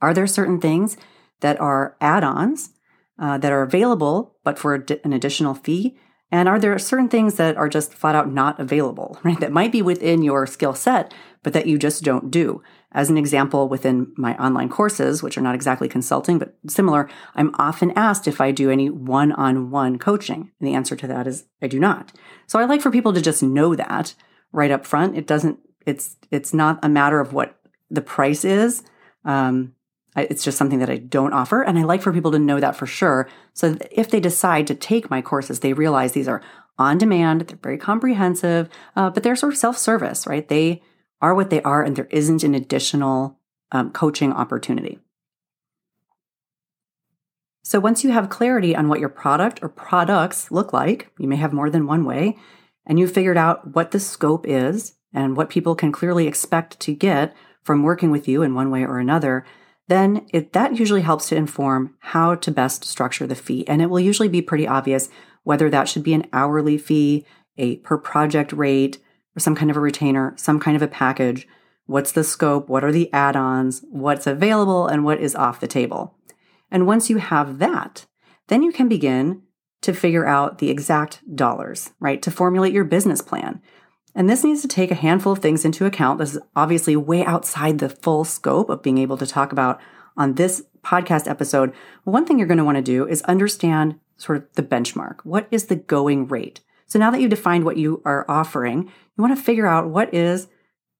Are 0.00 0.14
there 0.14 0.26
certain 0.26 0.58
things 0.58 0.96
that 1.40 1.60
are 1.60 1.96
add-ons 2.00 2.70
uh, 3.18 3.36
that 3.38 3.52
are 3.52 3.62
available 3.62 4.36
but 4.42 4.58
for 4.58 4.74
an 4.74 5.12
additional 5.12 5.54
fee? 5.54 5.98
And 6.32 6.48
are 6.48 6.58
there 6.58 6.78
certain 6.78 7.08
things 7.08 7.34
that 7.34 7.56
are 7.56 7.68
just 7.68 7.92
flat 7.92 8.14
out 8.14 8.32
not 8.32 8.58
available, 8.58 9.18
right? 9.24 9.38
That 9.40 9.52
might 9.52 9.72
be 9.72 9.82
within 9.82 10.22
your 10.22 10.46
skill 10.46 10.74
set, 10.74 11.12
but 11.42 11.52
that 11.52 11.66
you 11.66 11.78
just 11.78 12.02
don't 12.02 12.30
do. 12.30 12.62
As 12.92 13.10
an 13.10 13.18
example, 13.18 13.68
within 13.68 14.12
my 14.16 14.34
online 14.38 14.70
courses, 14.70 15.22
which 15.22 15.36
are 15.36 15.42
not 15.42 15.54
exactly 15.54 15.88
consulting, 15.88 16.38
but 16.38 16.54
similar, 16.68 17.08
I'm 17.34 17.54
often 17.58 17.92
asked 17.92 18.26
if 18.26 18.40
I 18.40 18.50
do 18.50 18.70
any 18.70 18.88
one 18.88 19.32
on 19.32 19.70
one 19.70 19.98
coaching. 19.98 20.50
And 20.58 20.68
the 20.68 20.74
answer 20.74 20.96
to 20.96 21.06
that 21.06 21.26
is 21.26 21.44
I 21.60 21.66
do 21.66 21.78
not. 21.78 22.12
So 22.46 22.58
I 22.58 22.64
like 22.64 22.80
for 22.80 22.90
people 22.90 23.12
to 23.12 23.20
just 23.20 23.42
know 23.42 23.74
that 23.74 24.14
right 24.52 24.70
up 24.70 24.86
front. 24.86 25.18
It 25.18 25.26
doesn't, 25.26 25.58
it's, 25.84 26.16
it's 26.30 26.54
not 26.54 26.78
a 26.82 26.88
matter 26.88 27.20
of 27.20 27.34
what 27.34 27.58
the 27.90 28.00
price 28.00 28.44
is. 28.44 28.82
Um, 29.24 29.74
it's 30.16 30.42
just 30.42 30.56
something 30.56 30.78
that 30.78 30.90
I 30.90 30.96
don't 30.96 31.34
offer. 31.34 31.62
And 31.62 31.78
I 31.78 31.82
like 31.82 32.00
for 32.00 32.12
people 32.12 32.32
to 32.32 32.38
know 32.38 32.58
that 32.58 32.74
for 32.74 32.86
sure. 32.86 33.28
So 33.52 33.76
if 33.90 34.10
they 34.10 34.20
decide 34.20 34.66
to 34.66 34.74
take 34.74 35.10
my 35.10 35.20
courses, 35.20 35.60
they 35.60 35.74
realize 35.74 36.12
these 36.12 36.28
are 36.28 36.42
on 36.78 36.96
demand, 36.96 37.42
they're 37.42 37.58
very 37.62 37.78
comprehensive, 37.78 38.68
uh, 38.96 39.10
but 39.10 39.22
they're 39.22 39.36
sort 39.36 39.52
of 39.52 39.58
self 39.58 39.76
service, 39.76 40.26
right? 40.26 40.48
They, 40.48 40.82
are 41.20 41.34
what 41.34 41.50
they 41.50 41.62
are 41.62 41.82
and 41.82 41.96
there 41.96 42.08
isn't 42.10 42.44
an 42.44 42.54
additional 42.54 43.38
um, 43.72 43.90
coaching 43.90 44.32
opportunity. 44.32 44.98
So 47.62 47.80
once 47.80 48.02
you 48.02 48.12
have 48.12 48.30
clarity 48.30 48.74
on 48.74 48.88
what 48.88 49.00
your 49.00 49.10
product 49.10 49.62
or 49.62 49.68
products 49.68 50.50
look 50.50 50.72
like, 50.72 51.10
you 51.18 51.28
may 51.28 51.36
have 51.36 51.52
more 51.52 51.68
than 51.68 51.86
one 51.86 52.04
way, 52.06 52.36
and 52.86 52.98
you've 52.98 53.12
figured 53.12 53.36
out 53.36 53.74
what 53.74 53.90
the 53.90 54.00
scope 54.00 54.46
is 54.48 54.94
and 55.12 55.36
what 55.36 55.50
people 55.50 55.74
can 55.74 55.92
clearly 55.92 56.26
expect 56.26 56.80
to 56.80 56.94
get 56.94 57.36
from 57.62 57.82
working 57.82 58.10
with 58.10 58.26
you 58.26 58.42
in 58.42 58.54
one 58.54 58.70
way 58.70 58.84
or 58.84 58.98
another, 58.98 59.44
then 59.88 60.26
it, 60.32 60.54
that 60.54 60.78
usually 60.78 61.02
helps 61.02 61.28
to 61.28 61.36
inform 61.36 61.94
how 61.98 62.34
to 62.36 62.50
best 62.50 62.84
structure 62.84 63.26
the 63.26 63.34
fee. 63.34 63.68
And 63.68 63.82
it 63.82 63.90
will 63.90 64.00
usually 64.00 64.28
be 64.28 64.40
pretty 64.40 64.66
obvious 64.66 65.10
whether 65.42 65.68
that 65.68 65.88
should 65.88 66.02
be 66.02 66.14
an 66.14 66.26
hourly 66.32 66.78
fee, 66.78 67.26
a 67.58 67.76
per 67.76 67.98
project 67.98 68.52
rate, 68.52 68.98
some 69.38 69.54
kind 69.54 69.70
of 69.70 69.76
a 69.76 69.80
retainer, 69.80 70.34
some 70.36 70.60
kind 70.60 70.76
of 70.76 70.82
a 70.82 70.88
package. 70.88 71.46
What's 71.86 72.12
the 72.12 72.24
scope? 72.24 72.68
What 72.68 72.84
are 72.84 72.92
the 72.92 73.12
add 73.12 73.36
ons? 73.36 73.84
What's 73.90 74.26
available 74.26 74.86
and 74.86 75.04
what 75.04 75.20
is 75.20 75.34
off 75.34 75.60
the 75.60 75.66
table? 75.66 76.16
And 76.70 76.86
once 76.86 77.08
you 77.08 77.16
have 77.18 77.58
that, 77.58 78.06
then 78.48 78.62
you 78.62 78.72
can 78.72 78.88
begin 78.88 79.42
to 79.82 79.92
figure 79.92 80.26
out 80.26 80.58
the 80.58 80.70
exact 80.70 81.20
dollars, 81.34 81.92
right? 82.00 82.20
To 82.22 82.30
formulate 82.30 82.72
your 82.72 82.84
business 82.84 83.22
plan. 83.22 83.62
And 84.14 84.28
this 84.28 84.42
needs 84.42 84.62
to 84.62 84.68
take 84.68 84.90
a 84.90 84.96
handful 84.96 85.32
of 85.32 85.38
things 85.38 85.64
into 85.64 85.86
account. 85.86 86.18
This 86.18 86.34
is 86.34 86.42
obviously 86.56 86.96
way 86.96 87.24
outside 87.24 87.78
the 87.78 87.88
full 87.88 88.24
scope 88.24 88.68
of 88.68 88.82
being 88.82 88.98
able 88.98 89.16
to 89.16 89.26
talk 89.26 89.52
about 89.52 89.80
on 90.16 90.34
this 90.34 90.62
podcast 90.82 91.30
episode. 91.30 91.72
One 92.04 92.26
thing 92.26 92.38
you're 92.38 92.48
going 92.48 92.58
to 92.58 92.64
want 92.64 92.76
to 92.76 92.82
do 92.82 93.06
is 93.06 93.22
understand 93.22 94.00
sort 94.16 94.38
of 94.38 94.52
the 94.54 94.62
benchmark. 94.62 95.20
What 95.22 95.46
is 95.50 95.66
the 95.66 95.76
going 95.76 96.26
rate? 96.26 96.60
So 96.86 96.98
now 96.98 97.10
that 97.10 97.20
you've 97.20 97.30
defined 97.30 97.64
what 97.64 97.76
you 97.76 98.02
are 98.04 98.24
offering, 98.28 98.90
you 99.18 99.22
want 99.22 99.36
to 99.36 99.44
figure 99.44 99.66
out 99.66 99.90
what 99.90 100.14
is 100.14 100.46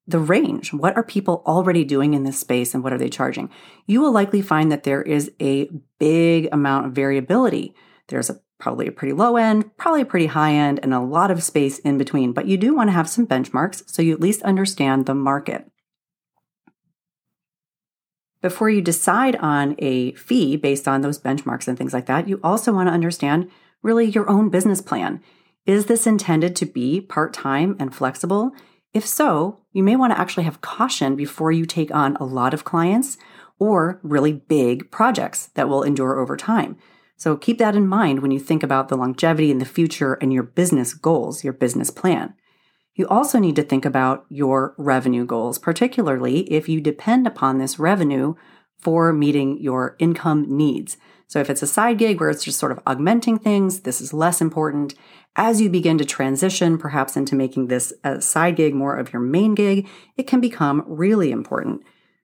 the 0.09 0.19
range. 0.19 0.73
What 0.73 0.97
are 0.97 1.05
people 1.05 1.43
already 1.47 1.85
doing 1.85 2.15
in 2.15 2.25
this 2.25 2.41
space 2.41 2.75
and 2.75 2.83
what 2.83 2.93
are 2.93 2.99
they 2.99 3.09
charging? 3.09 3.49
You 3.87 4.01
will 4.01 4.11
likely 4.11 4.43
find 4.43 4.73
that 4.73 4.83
there 4.83 5.03
is 5.03 5.31
a 5.41 5.71
big 6.01 6.49
amount 6.51 6.87
of 6.87 6.93
variability. 6.93 7.75
There's 8.09 8.31
a, 8.31 8.41
probably 8.59 8.89
a 8.89 8.93
pretty 8.93 9.13
low 9.13 9.37
end, 9.37 9.77
probably 9.77 10.01
a 10.01 10.07
pretty 10.07 10.27
high 10.27 10.55
end, 10.55 10.81
and 10.83 10.93
a 10.93 11.01
lot 11.01 11.31
of 11.31 11.43
space 11.43 11.79
in 11.81 11.99
between. 11.99 12.33
But 12.33 12.47
you 12.47 12.57
do 12.57 12.75
want 12.75 12.89
to 12.89 12.95
have 12.95 13.09
some 13.09 13.27
benchmarks 13.27 13.89
so 13.89 14.03
you 14.03 14.15
at 14.15 14.21
least 14.21 14.43
understand 14.43 15.07
the 15.07 15.15
market. 15.15 15.71
Before 18.41 18.71
you 18.71 18.81
decide 18.81 19.37
on 19.37 19.77
a 19.79 20.13
fee 20.13 20.57
based 20.57 20.89
on 20.89 21.03
those 21.03 21.21
benchmarks 21.21 21.69
and 21.69 21.77
things 21.77 21.93
like 21.93 22.07
that, 22.07 22.29
you 22.29 22.41
also 22.43 22.73
want 22.73 22.89
to 22.89 22.93
understand 22.95 23.51
really 23.83 24.07
your 24.07 24.29
own 24.29 24.49
business 24.49 24.81
plan. 24.81 25.21
Is 25.69 25.85
this 25.85 26.07
intended 26.07 26.57
to 26.57 26.65
be 26.65 26.99
part 26.99 27.35
time 27.35 27.77
and 27.79 27.95
flexible? 27.95 28.53
If 28.95 29.07
so, 29.07 29.61
you 29.75 29.83
may 29.83 29.97
want 29.97 30.15
to 30.15 30.19
actually 30.19 30.45
have 30.45 30.63
caution 30.63 31.15
before 31.15 31.53
you 31.53 31.67
take 31.67 31.95
on 31.95 32.17
a 32.17 32.25
lot 32.25 32.55
of 32.55 32.65
clients 32.65 33.19
or 33.59 34.01
really 34.03 34.33
big 34.33 34.91
projects 34.91 35.49
that 35.49 35.69
will 35.69 35.83
endure 35.83 36.19
over 36.19 36.39
time. 36.39 36.79
So 37.19 37.37
keep 37.37 37.59
that 37.59 37.77
in 37.77 37.87
mind 37.87 38.23
when 38.23 38.31
you 38.31 38.41
think 38.41 38.63
about 38.63 38.89
the 38.89 38.97
longevity 38.97 39.51
in 39.51 39.59
the 39.59 39.67
future 39.67 40.15
and 40.15 40.33
your 40.33 40.43
business 40.43 40.95
goals, 40.95 41.45
your 41.45 41.53
business 41.53 41.91
plan. 41.91 42.33
You 42.95 43.07
also 43.07 43.39
need 43.39 43.57
to 43.57 43.63
think 43.63 43.85
about 43.85 44.25
your 44.31 44.75
revenue 44.79 45.27
goals, 45.27 45.59
particularly 45.59 46.51
if 46.51 46.67
you 46.67 46.81
depend 46.81 47.27
upon 47.27 47.59
this 47.59 47.79
revenue 47.79 48.37
for 48.79 49.13
meeting 49.13 49.61
your 49.61 49.97
income 49.99 50.47
needs. 50.49 50.97
So 51.29 51.41
if 51.41 51.51
it's 51.51 51.63
a 51.63 51.67
side 51.67 51.99
gig 51.99 52.21
where 52.21 52.31
it's 52.31 52.43
just 52.43 52.59
sort 52.59 52.73
of 52.73 52.81
augmenting 52.87 53.39
things, 53.39 53.81
this 53.81 54.01
is 54.01 54.15
less 54.15 54.41
important. 54.41 54.95
As 55.37 55.61
you 55.61 55.69
begin 55.69 55.99
to 55.99 56.05
transition 56.05 56.79
perhaps 56.79 57.17
into 57.17 57.37
making 57.37 57.67
this 57.67 57.93
a 58.03 58.21
side 58.21 58.57
gig 58.57 58.75
more 58.75 58.97
of 58.97 59.13
your 59.13 59.21
main 59.21 59.55
gig, 59.55 59.87
it 60.17 60.27
can 60.27 60.41
become 60.41 60.83
really 60.87 61.31
important. 61.31 61.83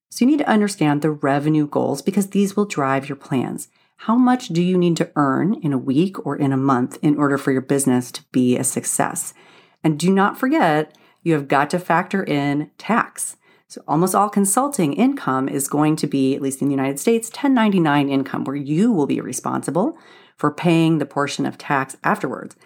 So 0.09 0.25
you 0.25 0.31
need 0.31 0.39
to 0.39 0.49
understand 0.49 1.03
the 1.03 1.11
revenue 1.11 1.67
goals 1.67 2.01
because 2.01 2.31
these 2.31 2.57
will 2.57 2.65
drive 2.65 3.09
your 3.09 3.17
plans. 3.17 3.69
How 3.99 4.17
much 4.17 4.49
do 4.49 4.63
you 4.63 4.79
need 4.79 4.97
to 4.97 5.11
earn 5.17 5.55
in 5.55 5.73
a 5.73 5.79
week 5.79 6.25
or 6.27 6.37
in 6.37 6.53
a 6.53 6.57
month 6.57 6.99
in 7.03 7.17
order 7.17 7.37
for 7.37 7.53
your 7.53 7.61
business 7.61 8.11
to 8.13 8.25
be 8.33 8.57
a 8.57 8.65
success? 8.65 9.35
And 9.83 9.99
do 9.99 10.11
not 10.11 10.39
forget, 10.39 10.97
you 11.23 11.35
have 11.35 11.47
got 11.47 11.69
to 11.71 11.79
factor 11.79 12.23
in 12.23 12.71
tax. 12.79 13.37
So 13.69 13.83
almost 13.89 14.15
all 14.15 14.29
consulting 14.29 14.93
income 14.93 15.49
is 15.49 15.69
going 15.69 15.97
to 15.97 16.07
be, 16.07 16.35
at 16.35 16.43
least 16.43 16.61
in 16.61 16.69
the 16.69 16.75
United 16.75 17.01
States, 17.01 17.29
1099 17.29 18.09
income, 18.09 18.45
where 18.45 18.57
you 18.57 18.93
will 18.93 19.07
be 19.07 19.21
responsible 19.21 19.99
for 20.37 20.53
paying 20.53 20.99
the 20.99 21.07
portion 21.07 21.47
of 21.47 21.59
tax 21.59 21.97
afterwards. 22.05 22.57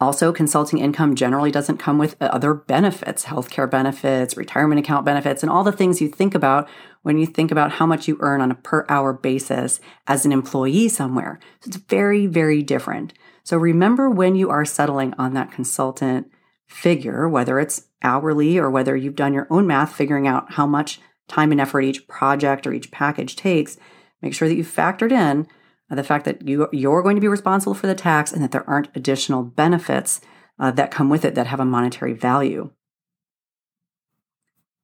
Also, 0.00 0.32
consulting 0.32 0.80
income 0.80 1.14
generally 1.14 1.52
doesn't 1.52 1.78
come 1.78 1.98
with 1.98 2.20
uh, 2.20 2.26
other 2.26 2.52
benefits, 2.52 3.24
healthcare 3.24 3.70
benefits, 3.70 4.36
retirement 4.36 4.80
account 4.80 5.06
benefits, 5.06 5.42
and 5.42 5.50
all 5.50 5.64
the 5.64 5.72
things 5.72 6.00
you 6.00 6.08
think 6.08 6.34
about 6.34 6.68
when 7.02 7.16
you 7.16 7.26
think 7.26 7.50
about 7.50 7.72
how 7.72 7.86
much 7.86 8.08
you 8.08 8.18
earn 8.20 8.40
on 8.40 8.50
a 8.50 8.56
per 8.56 8.84
hour 8.88 9.12
basis 9.12 9.80
as 10.06 10.26
an 10.26 10.32
employee 10.32 10.88
somewhere. 10.88 11.38
So 11.60 11.68
it's 11.68 11.76
very, 11.76 12.26
very 12.26 12.62
different. 12.62 13.14
So 13.44 13.56
remember 13.56 14.10
when 14.10 14.34
you 14.34 14.50
are 14.50 14.64
settling 14.64 15.14
on 15.16 15.34
that 15.34 15.52
consultant 15.52 16.30
figure, 16.74 17.28
whether 17.28 17.58
it's 17.58 17.88
hourly 18.02 18.58
or 18.58 18.70
whether 18.70 18.96
you've 18.96 19.16
done 19.16 19.32
your 19.32 19.46
own 19.50 19.66
math 19.66 19.94
figuring 19.94 20.26
out 20.26 20.52
how 20.52 20.66
much 20.66 21.00
time 21.28 21.52
and 21.52 21.60
effort 21.60 21.82
each 21.82 22.06
project 22.08 22.66
or 22.66 22.72
each 22.72 22.90
package 22.90 23.36
takes, 23.36 23.78
make 24.20 24.34
sure 24.34 24.48
that 24.48 24.56
you've 24.56 24.66
factored 24.66 25.12
in 25.12 25.46
the 25.90 26.04
fact 26.04 26.24
that 26.24 26.46
you, 26.46 26.68
you're 26.72 27.02
going 27.02 27.16
to 27.16 27.20
be 27.20 27.28
responsible 27.28 27.74
for 27.74 27.86
the 27.86 27.94
tax 27.94 28.32
and 28.32 28.42
that 28.42 28.52
there 28.52 28.68
aren't 28.68 28.94
additional 28.94 29.42
benefits 29.42 30.20
uh, 30.58 30.70
that 30.70 30.90
come 30.90 31.08
with 31.08 31.24
it 31.24 31.34
that 31.34 31.46
have 31.46 31.60
a 31.60 31.64
monetary 31.64 32.12
value. 32.12 32.70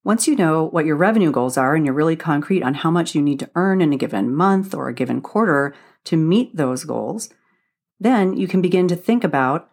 Once 0.02 0.26
you 0.26 0.34
know 0.34 0.64
what 0.68 0.86
your 0.86 0.96
revenue 0.96 1.30
goals 1.30 1.56
are 1.56 1.74
and 1.74 1.84
you're 1.84 1.94
really 1.94 2.16
concrete 2.16 2.62
on 2.62 2.74
how 2.74 2.90
much 2.90 3.14
you 3.14 3.20
need 3.20 3.38
to 3.38 3.50
earn 3.54 3.80
in 3.80 3.92
a 3.92 3.96
given 3.96 4.34
month 4.34 4.74
or 4.74 4.88
a 4.88 4.94
given 4.94 5.20
quarter 5.20 5.74
to 6.04 6.16
meet 6.16 6.56
those 6.56 6.84
goals, 6.84 7.28
then 7.98 8.34
you 8.36 8.48
can 8.48 8.62
begin 8.62 8.88
to 8.88 8.96
think 8.96 9.22
about 9.22 9.70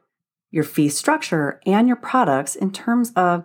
your 0.52 0.64
fee 0.64 0.90
structure 0.90 1.60
and 1.66 1.88
your 1.88 1.98
products 1.98 2.56
in 2.56 2.72
terms 2.72 3.12
of 3.16 3.44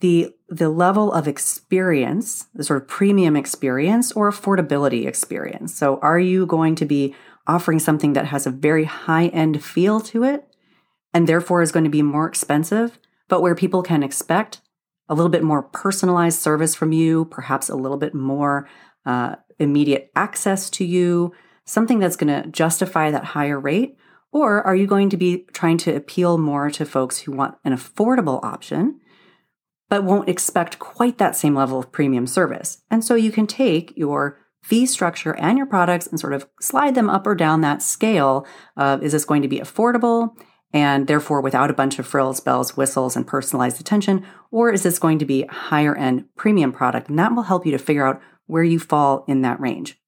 the 0.00 0.34
the 0.48 0.70
level 0.70 1.12
of 1.12 1.28
experience, 1.28 2.46
the 2.54 2.64
sort 2.64 2.82
of 2.82 2.88
premium 2.88 3.36
experience 3.36 4.10
or 4.12 4.30
affordability 4.30 5.06
experience. 5.06 5.74
So 5.74 5.98
are 6.00 6.18
you 6.18 6.46
going 6.46 6.74
to 6.76 6.84
be 6.84 7.14
offering 7.46 7.78
something 7.78 8.14
that 8.14 8.26
has 8.26 8.46
a 8.46 8.50
very 8.50 8.84
high-end 8.84 9.62
feel 9.62 10.00
to 10.00 10.24
it 10.24 10.44
and 11.14 11.28
therefore 11.28 11.62
is 11.62 11.72
going 11.72 11.84
to 11.84 11.90
be 11.90 12.02
more 12.02 12.26
expensive, 12.26 12.98
but 13.28 13.42
where 13.42 13.54
people 13.54 13.82
can 13.82 14.02
expect 14.02 14.60
a 15.08 15.14
little 15.14 15.30
bit 15.30 15.42
more 15.42 15.62
personalized 15.62 16.40
service 16.40 16.74
from 16.74 16.92
you, 16.92 17.26
perhaps 17.26 17.68
a 17.68 17.76
little 17.76 17.96
bit 17.96 18.14
more 18.14 18.68
uh, 19.06 19.36
immediate 19.58 20.10
access 20.14 20.70
to 20.70 20.84
you, 20.84 21.32
something 21.64 21.98
that's 21.98 22.16
going 22.16 22.42
to 22.42 22.48
justify 22.50 23.10
that 23.10 23.24
higher 23.24 23.58
rate? 23.58 23.96
Or 24.32 24.62
are 24.62 24.76
you 24.76 24.86
going 24.86 25.10
to 25.10 25.16
be 25.16 25.46
trying 25.52 25.78
to 25.78 25.94
appeal 25.94 26.38
more 26.38 26.70
to 26.70 26.84
folks 26.84 27.20
who 27.20 27.32
want 27.32 27.56
an 27.64 27.72
affordable 27.72 28.42
option, 28.44 29.00
but 29.88 30.04
won't 30.04 30.28
expect 30.28 30.78
quite 30.78 31.18
that 31.18 31.36
same 31.36 31.54
level 31.54 31.78
of 31.78 31.90
premium 31.90 32.26
service? 32.26 32.82
And 32.90 33.04
so 33.04 33.14
you 33.14 33.32
can 33.32 33.46
take 33.46 33.92
your 33.96 34.38
fee 34.62 34.86
structure 34.86 35.34
and 35.36 35.58
your 35.58 35.66
products 35.66 36.06
and 36.06 36.20
sort 36.20 36.32
of 36.32 36.46
slide 36.60 36.94
them 36.94 37.10
up 37.10 37.26
or 37.26 37.34
down 37.34 37.60
that 37.62 37.82
scale 37.82 38.46
of 38.76 39.02
is 39.02 39.12
this 39.12 39.24
going 39.24 39.42
to 39.42 39.48
be 39.48 39.58
affordable? 39.58 40.36
and 40.72 41.06
therefore 41.06 41.40
without 41.40 41.70
a 41.70 41.74
bunch 41.74 41.98
of 41.98 42.06
frills, 42.06 42.40
bells, 42.40 42.76
whistles, 42.76 43.16
and 43.16 43.26
personalized 43.26 43.80
attention? 43.80 44.24
Or 44.50 44.72
is 44.72 44.82
this 44.82 44.98
going 44.98 45.18
to 45.18 45.24
be 45.24 45.42
a 45.42 45.52
higher 45.52 45.96
end 45.96 46.26
premium 46.36 46.72
product? 46.72 47.08
And 47.08 47.18
that 47.18 47.34
will 47.34 47.42
help 47.44 47.66
you 47.66 47.72
to 47.72 47.78
figure 47.78 48.06
out 48.06 48.20
where 48.46 48.62
you 48.62 48.78
fall 48.78 49.24
in 49.28 49.42
that 49.42 49.60
range. 49.60 49.99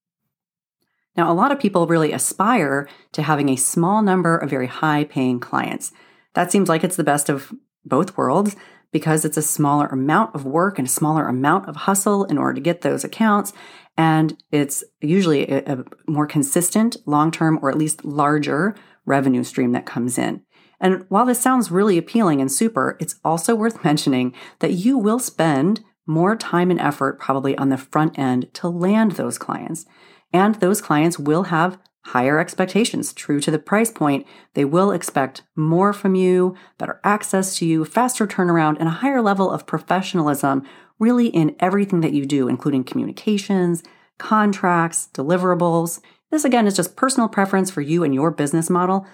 Now, 1.17 1.31
a 1.31 1.35
lot 1.35 1.53
of 1.53 1.61
people 1.61 1.87
really 1.87 2.13
aspire 2.13 2.89
to 3.13 3.23
having 3.23 3.49
a 3.49 3.57
small 3.57 4.03
number 4.03 4.37
of 4.37 4.51
very 4.51 4.67
high 4.67 5.05
paying 5.05 5.41
clients. 5.41 5.93
That 6.35 6.51
seems 6.51 6.69
like 6.69 6.85
it's 6.85 6.97
the 6.97 7.05
best 7.05 7.29
of 7.29 7.53
both 7.85 8.17
worlds 8.17 8.57
because 8.93 9.25
it's 9.25 9.37
a 9.37 9.43
smaller 9.43 9.87
amount 9.87 10.35
of 10.35 10.45
work 10.45 10.79
and 10.79 10.87
a 10.87 10.91
smaller 10.91 11.27
amount 11.27 11.69
of 11.69 11.77
hustle 11.77 12.25
in 12.25 12.39
order 12.39 12.55
to 12.55 12.61
get 12.61 12.83
those 12.83 13.05
accounts. 13.05 13.53
And 13.97 14.37
it's 14.51 14.85
usually 15.01 15.49
a, 15.49 15.79
a 15.79 15.85
more 16.07 16.27
consistent, 16.27 16.97
long 17.07 17.31
term, 17.31 17.59
or 17.63 17.71
at 17.71 17.79
least 17.79 18.05
larger 18.05 18.75
revenue 19.05 19.45
stream 19.45 19.73
that 19.73 19.87
comes 19.87 20.19
in. 20.19 20.43
And 20.81 21.05
while 21.09 21.27
this 21.27 21.41
sounds 21.41 21.71
really 21.71 21.97
appealing 21.99 22.41
and 22.41 22.51
super, 22.51 22.97
it's 23.01 23.17
also 23.25 23.55
worth 23.57 23.85
mentioning 23.85 24.35
that 24.61 24.73
you 24.73 24.99
will 24.99 25.19
spend 25.19 25.85
more 26.07 26.37
time 26.37 26.71
and 26.71 26.81
effort 26.81 27.19
probably 27.19 27.57
on 27.57 27.69
the 27.69 27.77
front 27.77 28.19
end 28.19 28.53
to 28.55 28.69
land 28.69 29.13
those 29.13 29.39
clients. 29.39 29.87
And 30.33 30.57
those 30.57 30.81
clients 30.81 31.19
will 31.19 31.45
have 31.45 31.79
higher 32.07 32.39
expectations. 32.39 33.13
True 33.13 33.41
to 33.41 33.51
the 33.51 33.59
price 33.59 33.91
point, 33.91 34.27
they 34.55 34.65
will 34.65 34.91
expect 34.91 35.43
more 35.55 35.93
from 35.93 36.15
you, 36.15 36.57
better 36.79 37.01
access 37.05 37.57
to 37.59 37.67
you, 37.67 37.85
faster 37.85 38.27
turnaround, 38.27 38.77
and 38.79 38.89
a 38.89 38.93
higher 38.93 39.23
level 39.23 39.51
of 39.51 39.67
professionalism 39.67 40.67
really 40.99 41.27
in 41.27 41.57
everything 41.61 42.01
that 42.01 42.13
you 42.13 42.25
do, 42.25 42.49
including 42.49 42.85
communications, 42.85 43.83
contracts, 44.19 45.09
deliverables. 45.13 46.01
This 46.31 46.45
again 46.45 46.67
is 46.67 46.77
just 46.77 46.97
personal 46.97 47.29
preference 47.29 47.71
for 47.71 47.81
you 47.81 48.05
and 48.05 48.15
your 48.15 48.31
business 48.31 48.71
model, 48.71 49.07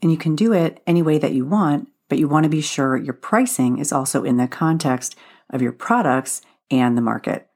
and 0.00 0.12
you 0.12 0.18
can 0.18 0.36
do 0.36 0.52
it 0.52 0.80
any 0.86 1.02
way 1.02 1.18
that 1.18 1.32
you 1.32 1.44
want, 1.44 1.88
but 2.08 2.18
you 2.18 2.28
want 2.28 2.44
to 2.44 2.50
be 2.50 2.60
sure 2.60 2.96
your 2.96 3.14
pricing 3.14 3.78
is 3.78 3.92
also 3.92 4.24
in 4.24 4.36
the 4.36 4.48
context 4.48 5.16
of 5.50 5.60
your 5.60 5.72
products 5.72 6.40
and 6.70 6.96
the 6.96 7.02
market. 7.02 7.47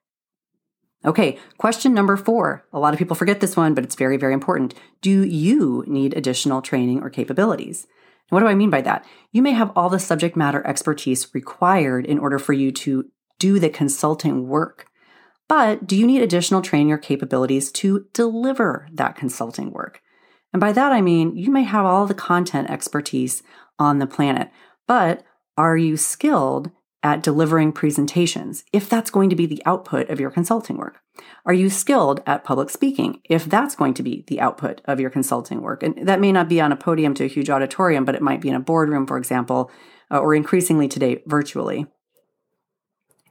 Okay, 1.04 1.38
question 1.58 1.94
number 1.94 2.16
four. 2.16 2.64
A 2.72 2.78
lot 2.78 2.94
of 2.94 2.98
people 2.98 3.16
forget 3.16 3.40
this 3.40 3.56
one, 3.56 3.74
but 3.74 3.82
it's 3.82 3.96
very, 3.96 4.16
very 4.16 4.34
important. 4.34 4.74
Do 5.00 5.24
you 5.24 5.84
need 5.86 6.16
additional 6.16 6.62
training 6.62 7.02
or 7.02 7.10
capabilities? 7.10 7.86
what 8.32 8.40
do 8.40 8.46
I 8.46 8.54
mean 8.54 8.70
by 8.70 8.80
that? 8.80 9.04
You 9.30 9.42
may 9.42 9.50
have 9.50 9.72
all 9.76 9.90
the 9.90 9.98
subject 9.98 10.36
matter 10.36 10.66
expertise 10.66 11.34
required 11.34 12.06
in 12.06 12.18
order 12.18 12.38
for 12.38 12.54
you 12.54 12.72
to 12.72 13.10
do 13.38 13.58
the 13.58 13.68
consulting 13.68 14.48
work. 14.48 14.86
But 15.50 15.86
do 15.86 15.94
you 15.94 16.06
need 16.06 16.22
additional 16.22 16.62
training 16.62 16.92
or 16.92 16.96
capabilities 16.96 17.70
to 17.72 18.06
deliver 18.14 18.88
that 18.90 19.16
consulting 19.16 19.70
work? 19.70 20.00
And 20.54 20.60
by 20.60 20.72
that, 20.72 20.92
I 20.92 21.02
mean 21.02 21.36
you 21.36 21.50
may 21.50 21.64
have 21.64 21.84
all 21.84 22.06
the 22.06 22.14
content 22.14 22.70
expertise 22.70 23.42
on 23.78 23.98
the 23.98 24.06
planet, 24.06 24.50
but 24.86 25.24
are 25.58 25.76
you 25.76 25.98
skilled 25.98 26.70
at 27.02 27.22
delivering 27.22 27.72
presentations 27.72 28.64
if 28.72 28.88
that's 28.88 29.10
going 29.10 29.30
to 29.30 29.36
be 29.36 29.46
the 29.46 29.62
output 29.66 30.08
of 30.08 30.20
your 30.20 30.30
consulting 30.30 30.76
work? 30.76 31.00
Are 31.44 31.52
you 31.52 31.68
skilled 31.68 32.22
at 32.26 32.44
public 32.44 32.70
speaking 32.70 33.20
if 33.28 33.44
that's 33.44 33.74
going 33.74 33.94
to 33.94 34.02
be 34.02 34.24
the 34.28 34.40
output 34.40 34.80
of 34.84 35.00
your 35.00 35.10
consulting 35.10 35.60
work? 35.60 35.82
And 35.82 36.06
that 36.06 36.20
may 36.20 36.32
not 36.32 36.48
be 36.48 36.60
on 36.60 36.72
a 36.72 36.76
podium 36.76 37.14
to 37.14 37.24
a 37.24 37.28
huge 37.28 37.50
auditorium, 37.50 38.04
but 38.04 38.14
it 38.14 38.22
might 38.22 38.40
be 38.40 38.48
in 38.48 38.54
a 38.54 38.60
boardroom, 38.60 39.06
for 39.06 39.18
example, 39.18 39.70
uh, 40.10 40.18
or 40.18 40.34
increasingly 40.34 40.88
today, 40.88 41.22
virtually. 41.26 41.86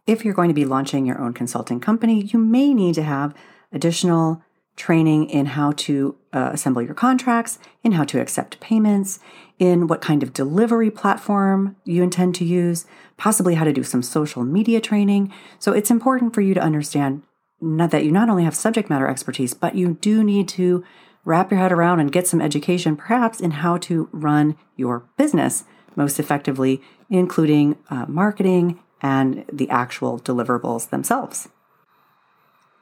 If 0.08 0.26
you're 0.26 0.34
going 0.34 0.50
to 0.50 0.56
be 0.56 0.66
launching 0.66 1.06
your 1.06 1.22
own 1.22 1.34
consulting 1.34 1.80
company, 1.80 2.24
you 2.24 2.40
may 2.40 2.74
need 2.74 2.96
to 2.96 3.04
have 3.04 3.34
additional 3.72 4.44
training 4.76 5.30
in 5.30 5.48
how 5.48 5.72
to 5.74 6.16
uh, 6.34 6.50
assemble 6.54 6.82
your 6.82 6.94
contracts, 6.94 7.60
in 7.84 7.92
how 7.94 8.04
to 8.04 8.20
accept 8.20 8.60
payments, 8.60 9.20
in 9.60 9.88
what 9.88 10.02
kind 10.02 10.24
of 10.24 10.34
delivery 10.34 10.90
platform 10.90 11.76
you 11.84 12.02
intend 12.02 12.34
to 12.36 12.46
use, 12.46 12.86
possibly 13.18 13.56
how 13.56 13.64
to 13.64 13.74
do 13.74 13.84
some 13.84 14.02
social 14.02 14.44
media 14.44 14.82
training. 14.82 15.32
So 15.60 15.72
it's 15.72 15.92
important 15.92 16.34
for 16.34 16.42
you 16.42 16.54
to 16.54 16.62
understand 16.62 17.24
not 17.62 17.92
that 17.92 18.04
you 18.04 18.12
not 18.12 18.30
only 18.30 18.44
have 18.44 18.56
subject 18.56 18.90
matter 18.90 19.08
expertise, 19.08 19.54
but 19.54 19.76
you 19.76 19.94
do 20.02 20.24
need 20.24 20.48
to 20.50 20.84
wrap 21.24 21.52
your 21.52 21.60
head 21.60 21.72
around 21.72 22.00
and 22.00 22.12
get 22.12 22.28
some 22.28 22.42
education, 22.42 22.96
perhaps 22.96 23.40
in 23.40 23.52
how 23.52 23.78
to 23.78 24.10
run 24.12 24.58
your 24.76 25.06
business 25.18 25.64
most 25.96 26.20
effectively, 26.20 26.82
including 27.10 27.78
uh, 27.90 28.06
marketing 28.08 28.80
and 29.02 29.46
the 29.52 29.70
actual 29.70 30.20
deliverables 30.20 30.90
themselves. 30.90 31.50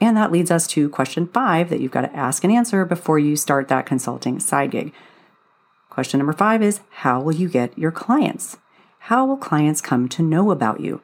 And 0.01 0.15
that 0.15 0.31
leads 0.31 0.49
us 0.49 0.65
to 0.67 0.89
question 0.89 1.27
five 1.27 1.69
that 1.69 1.81
you've 1.81 1.91
got 1.91 2.01
to 2.01 2.15
ask 2.15 2.43
and 2.43 2.53
answer 2.53 2.85
before 2.85 3.19
you 3.19 3.35
start 3.35 3.67
that 3.67 3.85
consulting 3.85 4.39
side 4.39 4.71
gig. 4.71 4.93
Question 5.89 6.19
number 6.19 6.33
five 6.33 6.61
is 6.61 6.81
How 6.89 7.19
will 7.19 7.35
you 7.35 7.49
get 7.49 7.77
your 7.77 7.91
clients? 7.91 8.57
How 9.03 9.25
will 9.25 9.37
clients 9.37 9.81
come 9.81 10.07
to 10.09 10.21
know 10.21 10.51
about 10.51 10.79
you? 10.79 11.01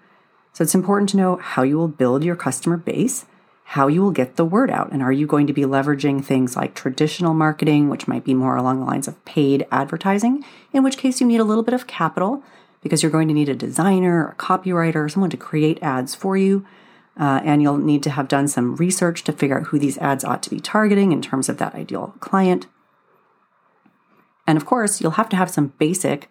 So 0.53 0.63
it's 0.63 0.75
important 0.75 1.09
to 1.09 1.17
know 1.17 1.35
how 1.37 1.63
you 1.63 1.77
will 1.77 1.89
build 1.89 2.23
your 2.23 2.37
customer 2.37 2.77
base, 2.77 3.25
how 3.65 3.87
you 3.87 4.01
will 4.01 4.11
get 4.11 4.37
the 4.37 4.45
word 4.45 4.71
out. 4.71 4.91
And 4.91 5.01
are 5.01 5.11
you 5.11 5.27
going 5.27 5.47
to 5.47 5.53
be 5.53 5.63
leveraging 5.63 6.23
things 6.23 6.55
like 6.55 6.75
traditional 6.75 7.33
marketing, 7.33 7.89
which 7.89 8.07
might 8.07 8.23
be 8.23 8.33
more 8.33 8.55
along 8.55 8.79
the 8.79 8.85
lines 8.85 9.07
of 9.07 9.23
paid 9.25 9.67
advertising, 9.71 10.45
in 10.71 10.83
which 10.83 10.97
case 10.97 11.19
you 11.19 11.27
need 11.27 11.41
a 11.41 11.43
little 11.43 11.63
bit 11.63 11.73
of 11.73 11.87
capital 11.87 12.43
because 12.81 13.01
you're 13.01 13.11
going 13.11 13.27
to 13.27 13.33
need 13.33 13.49
a 13.49 13.55
designer, 13.55 14.29
a 14.29 14.35
copywriter, 14.35 15.11
someone 15.11 15.31
to 15.31 15.37
create 15.37 15.81
ads 15.81 16.13
for 16.13 16.37
you. 16.37 16.65
Uh, 17.17 17.39
and 17.45 17.61
you'll 17.61 17.77
need 17.77 18.03
to 18.03 18.09
have 18.09 18.27
done 18.27 18.47
some 18.47 18.75
research 18.75 19.23
to 19.23 19.31
figure 19.31 19.59
out 19.59 19.67
who 19.67 19.79
these 19.79 19.97
ads 19.99 20.23
ought 20.23 20.43
to 20.43 20.49
be 20.49 20.59
targeting 20.59 21.11
in 21.11 21.21
terms 21.21 21.47
of 21.47 21.57
that 21.57 21.73
ideal 21.73 22.13
client. 22.19 22.67
And 24.45 24.57
of 24.57 24.65
course, 24.65 25.01
you'll 25.01 25.11
have 25.11 25.29
to 25.29 25.35
have 25.35 25.49
some 25.49 25.73
basic 25.79 26.29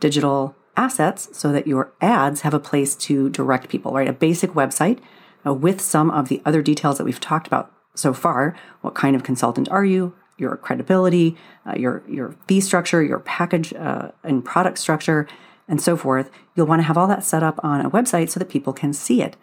digital 0.00 0.56
assets 0.76 1.28
so 1.32 1.52
that 1.52 1.66
your 1.66 1.92
ads 2.00 2.40
have 2.40 2.54
a 2.54 2.58
place 2.58 2.94
to 2.96 3.28
direct 3.28 3.68
people, 3.68 3.92
right? 3.92 4.08
A 4.08 4.12
basic 4.12 4.52
website 4.52 4.98
uh, 5.46 5.52
with 5.52 5.80
some 5.80 6.10
of 6.10 6.28
the 6.28 6.40
other 6.44 6.62
details 6.62 6.98
that 6.98 7.04
we've 7.04 7.20
talked 7.20 7.46
about 7.46 7.72
so 7.94 8.12
far. 8.12 8.56
What 8.80 8.94
kind 8.94 9.14
of 9.14 9.22
consultant 9.22 9.68
are 9.68 9.84
you? 9.84 10.14
Your 10.38 10.56
credibility, 10.56 11.36
uh, 11.66 11.74
your 11.76 12.02
your 12.08 12.34
fee 12.48 12.60
structure, 12.60 13.02
your 13.02 13.20
package 13.20 13.72
uh, 13.74 14.12
and 14.24 14.44
product 14.44 14.78
structure, 14.78 15.28
and 15.68 15.80
so 15.80 15.96
forth. 15.96 16.30
You'll 16.56 16.66
want 16.66 16.80
to 16.80 16.84
have 16.84 16.96
all 16.96 17.06
that 17.06 17.22
set 17.22 17.42
up 17.42 17.60
on 17.62 17.84
a 17.84 17.90
website 17.90 18.30
so 18.30 18.40
that 18.40 18.48
people 18.48 18.72
can 18.72 18.92
see 18.92 19.22
it. 19.22 19.36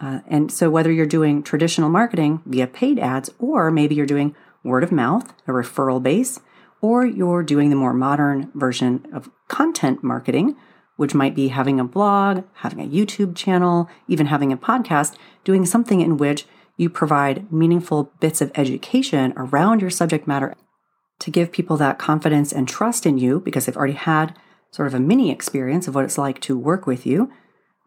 Uh, 0.00 0.20
and 0.26 0.50
so, 0.50 0.70
whether 0.70 0.90
you're 0.90 1.06
doing 1.06 1.42
traditional 1.42 1.90
marketing 1.90 2.42
via 2.46 2.66
paid 2.66 2.98
ads, 2.98 3.30
or 3.38 3.70
maybe 3.70 3.94
you're 3.94 4.06
doing 4.06 4.34
word 4.64 4.82
of 4.82 4.92
mouth, 4.92 5.32
a 5.46 5.50
referral 5.50 6.02
base, 6.02 6.40
or 6.80 7.04
you're 7.04 7.42
doing 7.42 7.70
the 7.70 7.76
more 7.76 7.92
modern 7.92 8.50
version 8.54 9.06
of 9.12 9.30
content 9.48 10.02
marketing, 10.02 10.56
which 10.96 11.14
might 11.14 11.34
be 11.34 11.48
having 11.48 11.78
a 11.78 11.84
blog, 11.84 12.44
having 12.54 12.80
a 12.80 12.88
YouTube 12.88 13.36
channel, 13.36 13.88
even 14.08 14.26
having 14.26 14.52
a 14.52 14.56
podcast, 14.56 15.16
doing 15.44 15.66
something 15.66 16.00
in 16.00 16.16
which 16.16 16.46
you 16.76 16.88
provide 16.88 17.52
meaningful 17.52 18.12
bits 18.20 18.40
of 18.40 18.50
education 18.54 19.34
around 19.36 19.80
your 19.80 19.90
subject 19.90 20.26
matter 20.26 20.54
to 21.18 21.30
give 21.30 21.52
people 21.52 21.76
that 21.76 21.98
confidence 21.98 22.52
and 22.52 22.66
trust 22.66 23.04
in 23.04 23.18
you 23.18 23.40
because 23.40 23.66
they've 23.66 23.76
already 23.76 23.92
had 23.92 24.34
sort 24.70 24.88
of 24.88 24.94
a 24.94 25.00
mini 25.00 25.30
experience 25.30 25.86
of 25.86 25.94
what 25.94 26.04
it's 26.04 26.16
like 26.16 26.40
to 26.40 26.56
work 26.58 26.86
with 26.86 27.04
you 27.04 27.30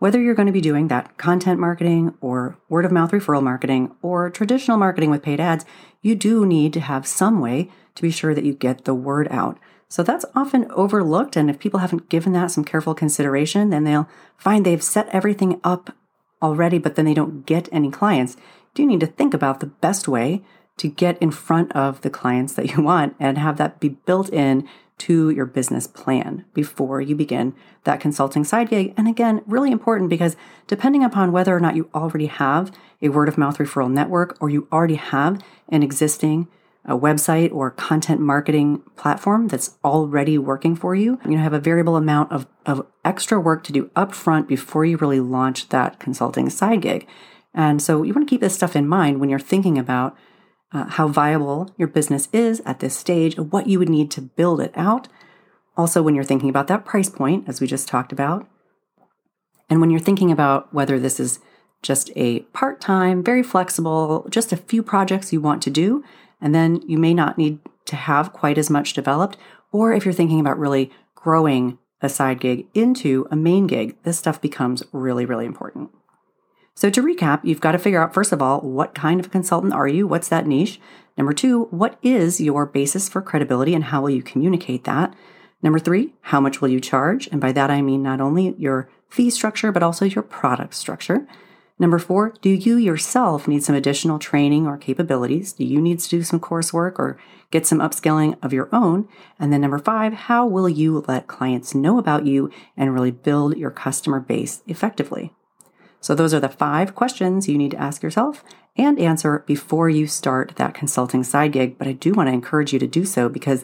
whether 0.04 0.20
you're 0.20 0.36
going 0.36 0.48
to 0.48 0.52
be 0.52 0.60
doing 0.60 0.90
that 0.90 1.18
content 1.18 1.58
marketing 1.58 2.14
or 2.20 2.58
word 2.68 2.84
of 2.84 2.92
mouth 2.92 3.12
referral 3.12 3.42
marketing 3.42 3.90
or 4.02 4.30
traditional 4.30 4.76
marketing 4.76 5.10
with 5.10 5.24
paid 5.24 5.40
ads, 5.40 5.64
you 6.02 6.14
do 6.14 6.46
need 6.46 6.74
to 6.74 6.82
have 6.82 7.08
some 7.08 7.40
way 7.40 7.72
to 7.96 8.02
be 8.02 8.12
sure 8.12 8.36
that 8.36 8.44
you 8.44 8.54
get 8.54 8.84
the 8.84 8.94
word 8.94 9.30
out. 9.32 9.58
So 9.88 10.04
that's 10.04 10.26
often 10.36 10.70
overlooked. 10.72 11.38
And 11.38 11.50
if 11.50 11.58
people 11.58 11.80
haven't 11.80 12.10
given 12.10 12.34
that 12.34 12.52
some 12.52 12.66
careful 12.66 12.94
consideration, 12.94 13.70
then 13.70 13.86
they'll 13.86 14.10
find 14.36 14.66
they've 14.66 14.84
set 14.84 15.08
everything 15.08 15.62
up 15.64 15.96
already, 16.42 16.80
but 16.80 16.96
then 16.96 17.06
they 17.06 17.14
don't 17.14 17.46
get 17.46 17.70
any 17.72 17.90
clients. 17.90 18.36
You 18.36 18.42
do 18.74 18.86
need 18.86 19.00
to 19.00 19.08
think 19.08 19.34
about 19.34 19.62
the 19.62 19.68
best 19.68 20.10
way 20.10 20.44
to 20.76 20.90
get 20.90 21.18
in 21.20 21.32
front 21.32 21.72
of 21.72 22.02
the 22.02 22.10
clients 22.10 22.56
that 22.56 22.76
you 22.76 22.84
want 22.84 23.16
and 23.22 23.38
have 23.38 23.56
that 23.56 23.80
be 23.80 23.88
built 23.88 24.30
in 24.34 24.68
to 25.04 25.30
your 25.30 25.46
business 25.46 25.88
plan 25.88 26.46
before 26.54 27.02
you 27.02 27.16
begin 27.16 27.54
that 27.84 28.00
consulting 28.00 28.44
side 28.44 28.70
gig. 28.70 28.94
And 28.96 29.08
again, 29.08 29.42
really 29.46 29.72
important 29.72 30.10
because 30.10 30.36
depending 30.68 31.04
upon 31.04 31.32
whether 31.32 31.56
or 31.56 31.60
not 31.60 31.76
you 31.76 31.90
already 31.94 32.28
have 32.28 32.72
a 33.02 33.10
word 33.10 33.28
of 33.28 33.38
mouth 33.38 33.58
referral 33.58 33.92
network 33.92 34.38
or 34.40 34.50
you 34.50 34.68
already 34.72 34.96
have 34.96 35.42
an 35.70 35.84
existing 35.84 36.48
a 36.86 36.98
website 36.98 37.54
or 37.54 37.72
content 37.72 38.20
marketing 38.20 38.82
platform 38.98 39.48
that's 39.48 39.78
already 39.86 40.38
working 40.38 40.76
for 40.76 40.94
you. 40.94 41.18
You 41.28 41.38
have 41.38 41.54
a 41.54 41.60
variable 41.60 41.96
amount 41.96 42.32
of, 42.32 42.46
of 42.66 42.86
extra 43.06 43.40
work 43.40 43.64
to 43.66 43.72
do 43.72 43.86
upfront 43.96 44.48
before 44.48 44.84
you 44.84 44.98
really 44.98 45.22
launch 45.22 45.70
that 45.70 46.00
consulting 46.00 46.50
side 46.50 46.82
gig. 46.82 47.08
And 47.54 47.82
so 47.82 48.04
you 48.04 48.14
want 48.14 48.28
to 48.28 48.30
keep 48.30 48.42
this 48.42 48.56
stuff 48.56 48.76
in 48.76 48.88
mind 48.88 49.20
when 49.20 49.30
you're 49.30 49.40
thinking 49.40 49.78
about 49.78 50.18
uh, 50.74 50.86
how 50.86 51.08
viable 51.08 51.70
your 51.78 51.88
business 51.88 52.28
is 52.34 52.62
at 52.66 52.80
this 52.80 52.98
stage, 52.98 53.38
what 53.38 53.68
you 53.68 53.80
would 53.80 53.90
need 53.90 54.10
to 54.12 54.22
build 54.22 54.60
it 54.60 54.74
out. 54.76 55.08
Also, 55.78 56.02
when 56.02 56.16
you're 56.16 56.24
thinking 56.24 56.50
about 56.50 56.68
that 56.68 56.86
price 56.86 57.10
point, 57.10 57.48
as 57.48 57.62
we 57.62 57.68
just 57.68 57.88
talked 57.88 58.12
about, 58.12 58.48
and 59.70 59.80
when 59.80 59.90
you're 59.90 60.00
thinking 60.00 60.32
about 60.32 60.74
whether 60.74 61.00
this 61.00 61.20
is 61.20 61.40
just 61.82 62.12
a 62.16 62.42
part 62.54 62.80
time, 62.80 63.24
very 63.24 63.44
flexible, 63.44 64.28
just 64.30 64.52
a 64.52 64.58
few 64.58 64.84
projects 64.84 65.34
you 65.34 65.42
want 65.42 65.62
to 65.64 65.70
do, 65.70 66.04
and 66.42 66.54
then 66.54 66.82
you 66.88 66.98
may 66.98 67.14
not 67.14 67.38
need 67.38 67.60
to 67.86 67.96
have 67.96 68.34
quite 68.34 68.58
as 68.58 68.70
much 68.70 68.94
developed. 68.94 69.38
Or 69.72 69.94
if 69.94 70.06
you're 70.06 70.14
thinking 70.14 70.40
about 70.40 70.60
really 70.60 70.92
growing 71.16 71.78
a 72.02 72.10
side 72.10 72.40
gig 72.40 72.68
into 72.74 73.28
a 73.32 73.36
main 73.36 73.68
gig, 73.68 73.96
this 74.04 74.20
stuff 74.20 74.42
becomes 74.42 74.84
really, 74.92 75.26
really 75.26 75.46
important. 75.46 75.90
So, 76.76 76.90
to 76.90 77.04
recap, 77.04 77.42
you've 77.44 77.62
got 77.62 77.74
to 77.74 77.78
figure 77.78 78.02
out, 78.02 78.14
first 78.14 78.32
of 78.32 78.42
all, 78.42 78.60
what 78.62 78.96
kind 78.96 79.20
of 79.20 79.32
consultant 79.32 79.74
are 79.74 79.88
you? 79.88 80.08
What's 80.08 80.30
that 80.30 80.48
niche? 80.48 80.80
Number 81.18 81.34
two, 81.34 81.66
what 81.66 82.00
is 82.02 82.42
your 82.42 82.66
basis 82.66 83.08
for 83.08 83.22
credibility 83.22 83.76
and 83.76 83.86
how 83.86 84.02
will 84.02 84.10
you 84.10 84.24
communicate 84.24 84.84
that? 84.86 85.14
Number 85.62 85.80
three, 85.80 86.14
how 86.22 86.42
much 86.42 86.60
will 86.60 86.70
you 86.70 86.80
charge? 86.80 87.28
And 87.28 87.40
by 87.40 87.52
that, 87.52 87.70
I 87.70 87.82
mean 87.82 88.02
not 88.02 88.20
only 88.20 88.56
your 88.58 88.90
fee 89.10 89.30
structure, 89.30 89.72
but 89.72 89.84
also 89.84 90.06
your 90.06 90.24
product 90.24 90.74
structure. 90.74 91.28
Number 91.80 92.00
four, 92.00 92.34
do 92.42 92.50
you 92.50 92.78
yourself 92.78 93.48
need 93.48 93.64
some 93.64 93.76
additional 93.76 94.20
training 94.20 94.68
or 94.68 94.78
capabilities? 94.78 95.54
Do 95.54 95.66
you 95.66 95.82
need 95.82 96.00
to 96.00 96.10
do 96.10 96.24
some 96.24 96.40
coursework 96.40 97.00
or 97.00 97.18
get 97.52 97.66
some 97.66 97.80
upskilling 97.80 98.38
of 98.44 98.54
your 98.54 98.70
own? 98.74 99.08
And 99.40 99.54
then 99.54 99.62
number 99.62 99.80
five, 99.80 100.14
how 100.14 100.46
will 100.46 100.70
you 100.70 101.04
let 101.08 101.28
clients 101.28 101.74
know 101.74 101.98
about 101.98 102.26
you 102.26 102.52
and 102.76 102.94
really 102.94 103.12
build 103.12 103.58
your 103.58 103.72
customer 103.72 104.20
base 104.20 104.64
effectively? 104.68 105.34
So, 106.04 106.14
those 106.14 106.34
are 106.34 106.42
the 106.42 106.50
five 106.50 106.96
questions 106.96 107.48
you 107.48 107.58
need 107.58 107.72
to 107.72 107.82
ask 107.82 108.04
yourself 108.04 108.44
and 108.76 109.00
answer 109.00 109.46
before 109.48 109.90
you 109.90 110.06
start 110.06 110.58
that 110.58 110.74
consulting 110.74 111.24
side 111.24 111.54
gig. 111.54 111.78
But 111.78 111.88
I 111.88 111.94
do 111.94 112.12
want 112.12 112.28
to 112.28 112.34
encourage 112.34 112.74
you 112.74 112.80
to 112.80 112.88
do 112.88 113.06
so 113.06 113.30
because 113.30 113.64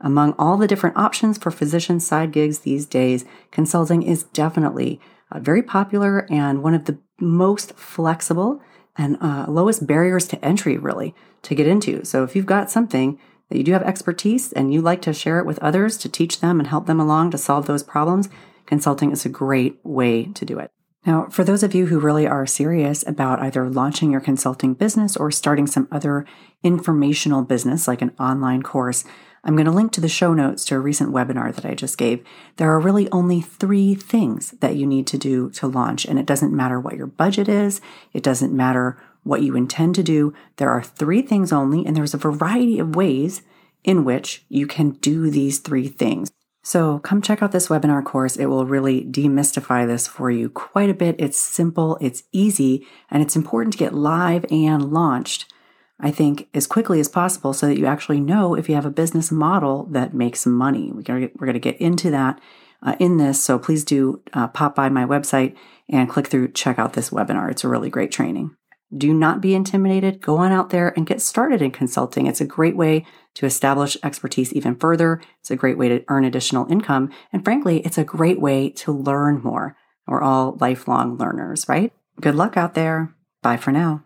among 0.00 0.34
all 0.38 0.56
the 0.56 0.68
different 0.68 0.96
options 0.96 1.36
for 1.36 1.50
physician 1.50 1.98
side 1.98 2.30
gigs 2.30 2.60
these 2.60 2.86
days, 2.86 3.24
consulting 3.50 4.04
is 4.04 4.22
definitely 4.22 5.00
uh, 5.32 5.40
very 5.40 5.64
popular 5.64 6.28
and 6.30 6.62
one 6.62 6.74
of 6.74 6.84
the 6.84 6.96
most 7.18 7.72
flexible 7.72 8.62
and 8.96 9.18
uh, 9.20 9.46
lowest 9.48 9.84
barriers 9.84 10.28
to 10.28 10.44
entry, 10.44 10.78
really, 10.78 11.12
to 11.42 11.56
get 11.56 11.66
into. 11.66 12.04
So, 12.04 12.22
if 12.22 12.36
you've 12.36 12.46
got 12.46 12.70
something 12.70 13.18
that 13.48 13.58
you 13.58 13.64
do 13.64 13.72
have 13.72 13.82
expertise 13.82 14.52
and 14.52 14.72
you 14.72 14.80
like 14.80 15.02
to 15.02 15.12
share 15.12 15.40
it 15.40 15.46
with 15.46 15.58
others 15.58 15.98
to 15.98 16.08
teach 16.08 16.38
them 16.38 16.60
and 16.60 16.68
help 16.68 16.86
them 16.86 17.00
along 17.00 17.32
to 17.32 17.38
solve 17.38 17.66
those 17.66 17.82
problems, 17.82 18.28
consulting 18.64 19.10
is 19.10 19.26
a 19.26 19.28
great 19.28 19.80
way 19.82 20.26
to 20.26 20.44
do 20.44 20.60
it. 20.60 20.70
Now, 21.06 21.28
for 21.30 21.44
those 21.44 21.62
of 21.62 21.74
you 21.74 21.86
who 21.86 21.98
really 21.98 22.26
are 22.26 22.46
serious 22.46 23.06
about 23.06 23.40
either 23.40 23.70
launching 23.70 24.10
your 24.10 24.20
consulting 24.20 24.74
business 24.74 25.16
or 25.16 25.30
starting 25.30 25.66
some 25.66 25.88
other 25.90 26.26
informational 26.62 27.42
business 27.42 27.88
like 27.88 28.02
an 28.02 28.14
online 28.20 28.62
course, 28.62 29.04
I'm 29.42 29.56
going 29.56 29.66
to 29.66 29.72
link 29.72 29.92
to 29.92 30.02
the 30.02 30.08
show 30.08 30.34
notes 30.34 30.66
to 30.66 30.74
a 30.74 30.80
recent 30.80 31.14
webinar 31.14 31.54
that 31.54 31.64
I 31.64 31.74
just 31.74 31.96
gave. 31.96 32.22
There 32.56 32.70
are 32.70 32.78
really 32.78 33.10
only 33.10 33.40
three 33.40 33.94
things 33.94 34.50
that 34.60 34.76
you 34.76 34.86
need 34.86 35.06
to 35.08 35.18
do 35.18 35.48
to 35.52 35.66
launch, 35.66 36.04
and 36.04 36.18
it 36.18 36.26
doesn't 36.26 36.54
matter 36.54 36.78
what 36.78 36.96
your 36.96 37.06
budget 37.06 37.48
is, 37.48 37.80
it 38.12 38.22
doesn't 38.22 38.52
matter 38.52 39.02
what 39.22 39.42
you 39.42 39.56
intend 39.56 39.94
to 39.94 40.02
do. 40.02 40.34
There 40.56 40.70
are 40.70 40.82
three 40.82 41.22
things 41.22 41.52
only, 41.52 41.86
and 41.86 41.96
there's 41.96 42.14
a 42.14 42.18
variety 42.18 42.78
of 42.78 42.94
ways 42.94 43.40
in 43.84 44.04
which 44.04 44.44
you 44.50 44.66
can 44.66 44.90
do 44.90 45.30
these 45.30 45.60
three 45.60 45.88
things. 45.88 46.30
So 46.62 46.98
come 46.98 47.22
check 47.22 47.42
out 47.42 47.52
this 47.52 47.68
webinar 47.68 48.04
course. 48.04 48.36
It 48.36 48.46
will 48.46 48.66
really 48.66 49.04
demystify 49.04 49.86
this 49.86 50.06
for 50.06 50.30
you 50.30 50.50
quite 50.50 50.90
a 50.90 50.94
bit. 50.94 51.16
It's 51.18 51.38
simple, 51.38 51.96
it's 52.00 52.24
easy, 52.32 52.86
and 53.10 53.22
it's 53.22 53.36
important 53.36 53.72
to 53.72 53.78
get 53.78 53.94
live 53.94 54.44
and 54.50 54.92
launched, 54.92 55.52
I 55.98 56.10
think, 56.10 56.48
as 56.52 56.66
quickly 56.66 57.00
as 57.00 57.08
possible 57.08 57.52
so 57.54 57.66
that 57.66 57.78
you 57.78 57.86
actually 57.86 58.20
know 58.20 58.54
if 58.54 58.68
you 58.68 58.74
have 58.74 58.86
a 58.86 58.90
business 58.90 59.32
model 59.32 59.84
that 59.90 60.14
makes 60.14 60.44
money. 60.44 60.92
We're 60.92 61.02
going 61.02 61.52
to 61.52 61.58
get 61.58 61.80
into 61.80 62.10
that 62.10 62.38
uh, 62.82 62.96
in 62.98 63.16
this. 63.16 63.42
So 63.42 63.58
please 63.58 63.84
do 63.84 64.22
uh, 64.34 64.48
pop 64.48 64.74
by 64.74 64.90
my 64.90 65.06
website 65.06 65.56
and 65.88 66.08
click 66.08 66.26
through, 66.26 66.52
check 66.52 66.78
out 66.78 66.92
this 66.92 67.10
webinar. 67.10 67.50
It's 67.50 67.64
a 67.64 67.68
really 67.68 67.90
great 67.90 68.12
training. 68.12 68.54
Do 68.96 69.14
not 69.14 69.40
be 69.40 69.54
intimidated. 69.54 70.20
Go 70.20 70.38
on 70.38 70.50
out 70.50 70.70
there 70.70 70.92
and 70.96 71.06
get 71.06 71.22
started 71.22 71.62
in 71.62 71.70
consulting. 71.70 72.26
It's 72.26 72.40
a 72.40 72.46
great 72.46 72.76
way 72.76 73.06
to 73.34 73.46
establish 73.46 73.96
expertise 74.02 74.52
even 74.52 74.74
further. 74.74 75.20
It's 75.38 75.50
a 75.50 75.56
great 75.56 75.78
way 75.78 75.88
to 75.88 76.04
earn 76.08 76.24
additional 76.24 76.70
income. 76.70 77.10
And 77.32 77.44
frankly, 77.44 77.80
it's 77.80 77.98
a 77.98 78.04
great 78.04 78.40
way 78.40 78.70
to 78.70 78.92
learn 78.92 79.42
more. 79.42 79.76
We're 80.08 80.22
all 80.22 80.56
lifelong 80.60 81.18
learners, 81.18 81.68
right? 81.68 81.92
Good 82.20 82.34
luck 82.34 82.56
out 82.56 82.74
there. 82.74 83.14
Bye 83.42 83.56
for 83.56 83.70
now. 83.70 84.02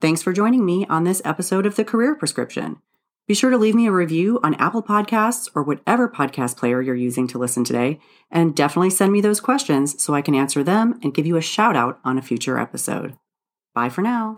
Thanks 0.00 0.22
for 0.22 0.32
joining 0.32 0.64
me 0.64 0.86
on 0.88 1.04
this 1.04 1.22
episode 1.24 1.66
of 1.66 1.76
The 1.76 1.84
Career 1.84 2.14
Prescription. 2.14 2.76
Be 3.26 3.34
sure 3.34 3.50
to 3.50 3.56
leave 3.56 3.74
me 3.74 3.86
a 3.86 3.92
review 3.92 4.38
on 4.42 4.54
Apple 4.56 4.82
Podcasts 4.82 5.48
or 5.54 5.62
whatever 5.62 6.08
podcast 6.08 6.58
player 6.58 6.82
you're 6.82 6.94
using 6.94 7.26
to 7.28 7.38
listen 7.38 7.64
today, 7.64 7.98
and 8.30 8.54
definitely 8.54 8.90
send 8.90 9.12
me 9.12 9.22
those 9.22 9.40
questions 9.40 10.02
so 10.02 10.14
I 10.14 10.22
can 10.22 10.34
answer 10.34 10.62
them 10.62 10.98
and 11.02 11.14
give 11.14 11.26
you 11.26 11.36
a 11.36 11.42
shout 11.42 11.74
out 11.74 12.00
on 12.04 12.18
a 12.18 12.22
future 12.22 12.58
episode. 12.58 13.16
Bye 13.74 13.88
for 13.88 14.02
now. 14.02 14.34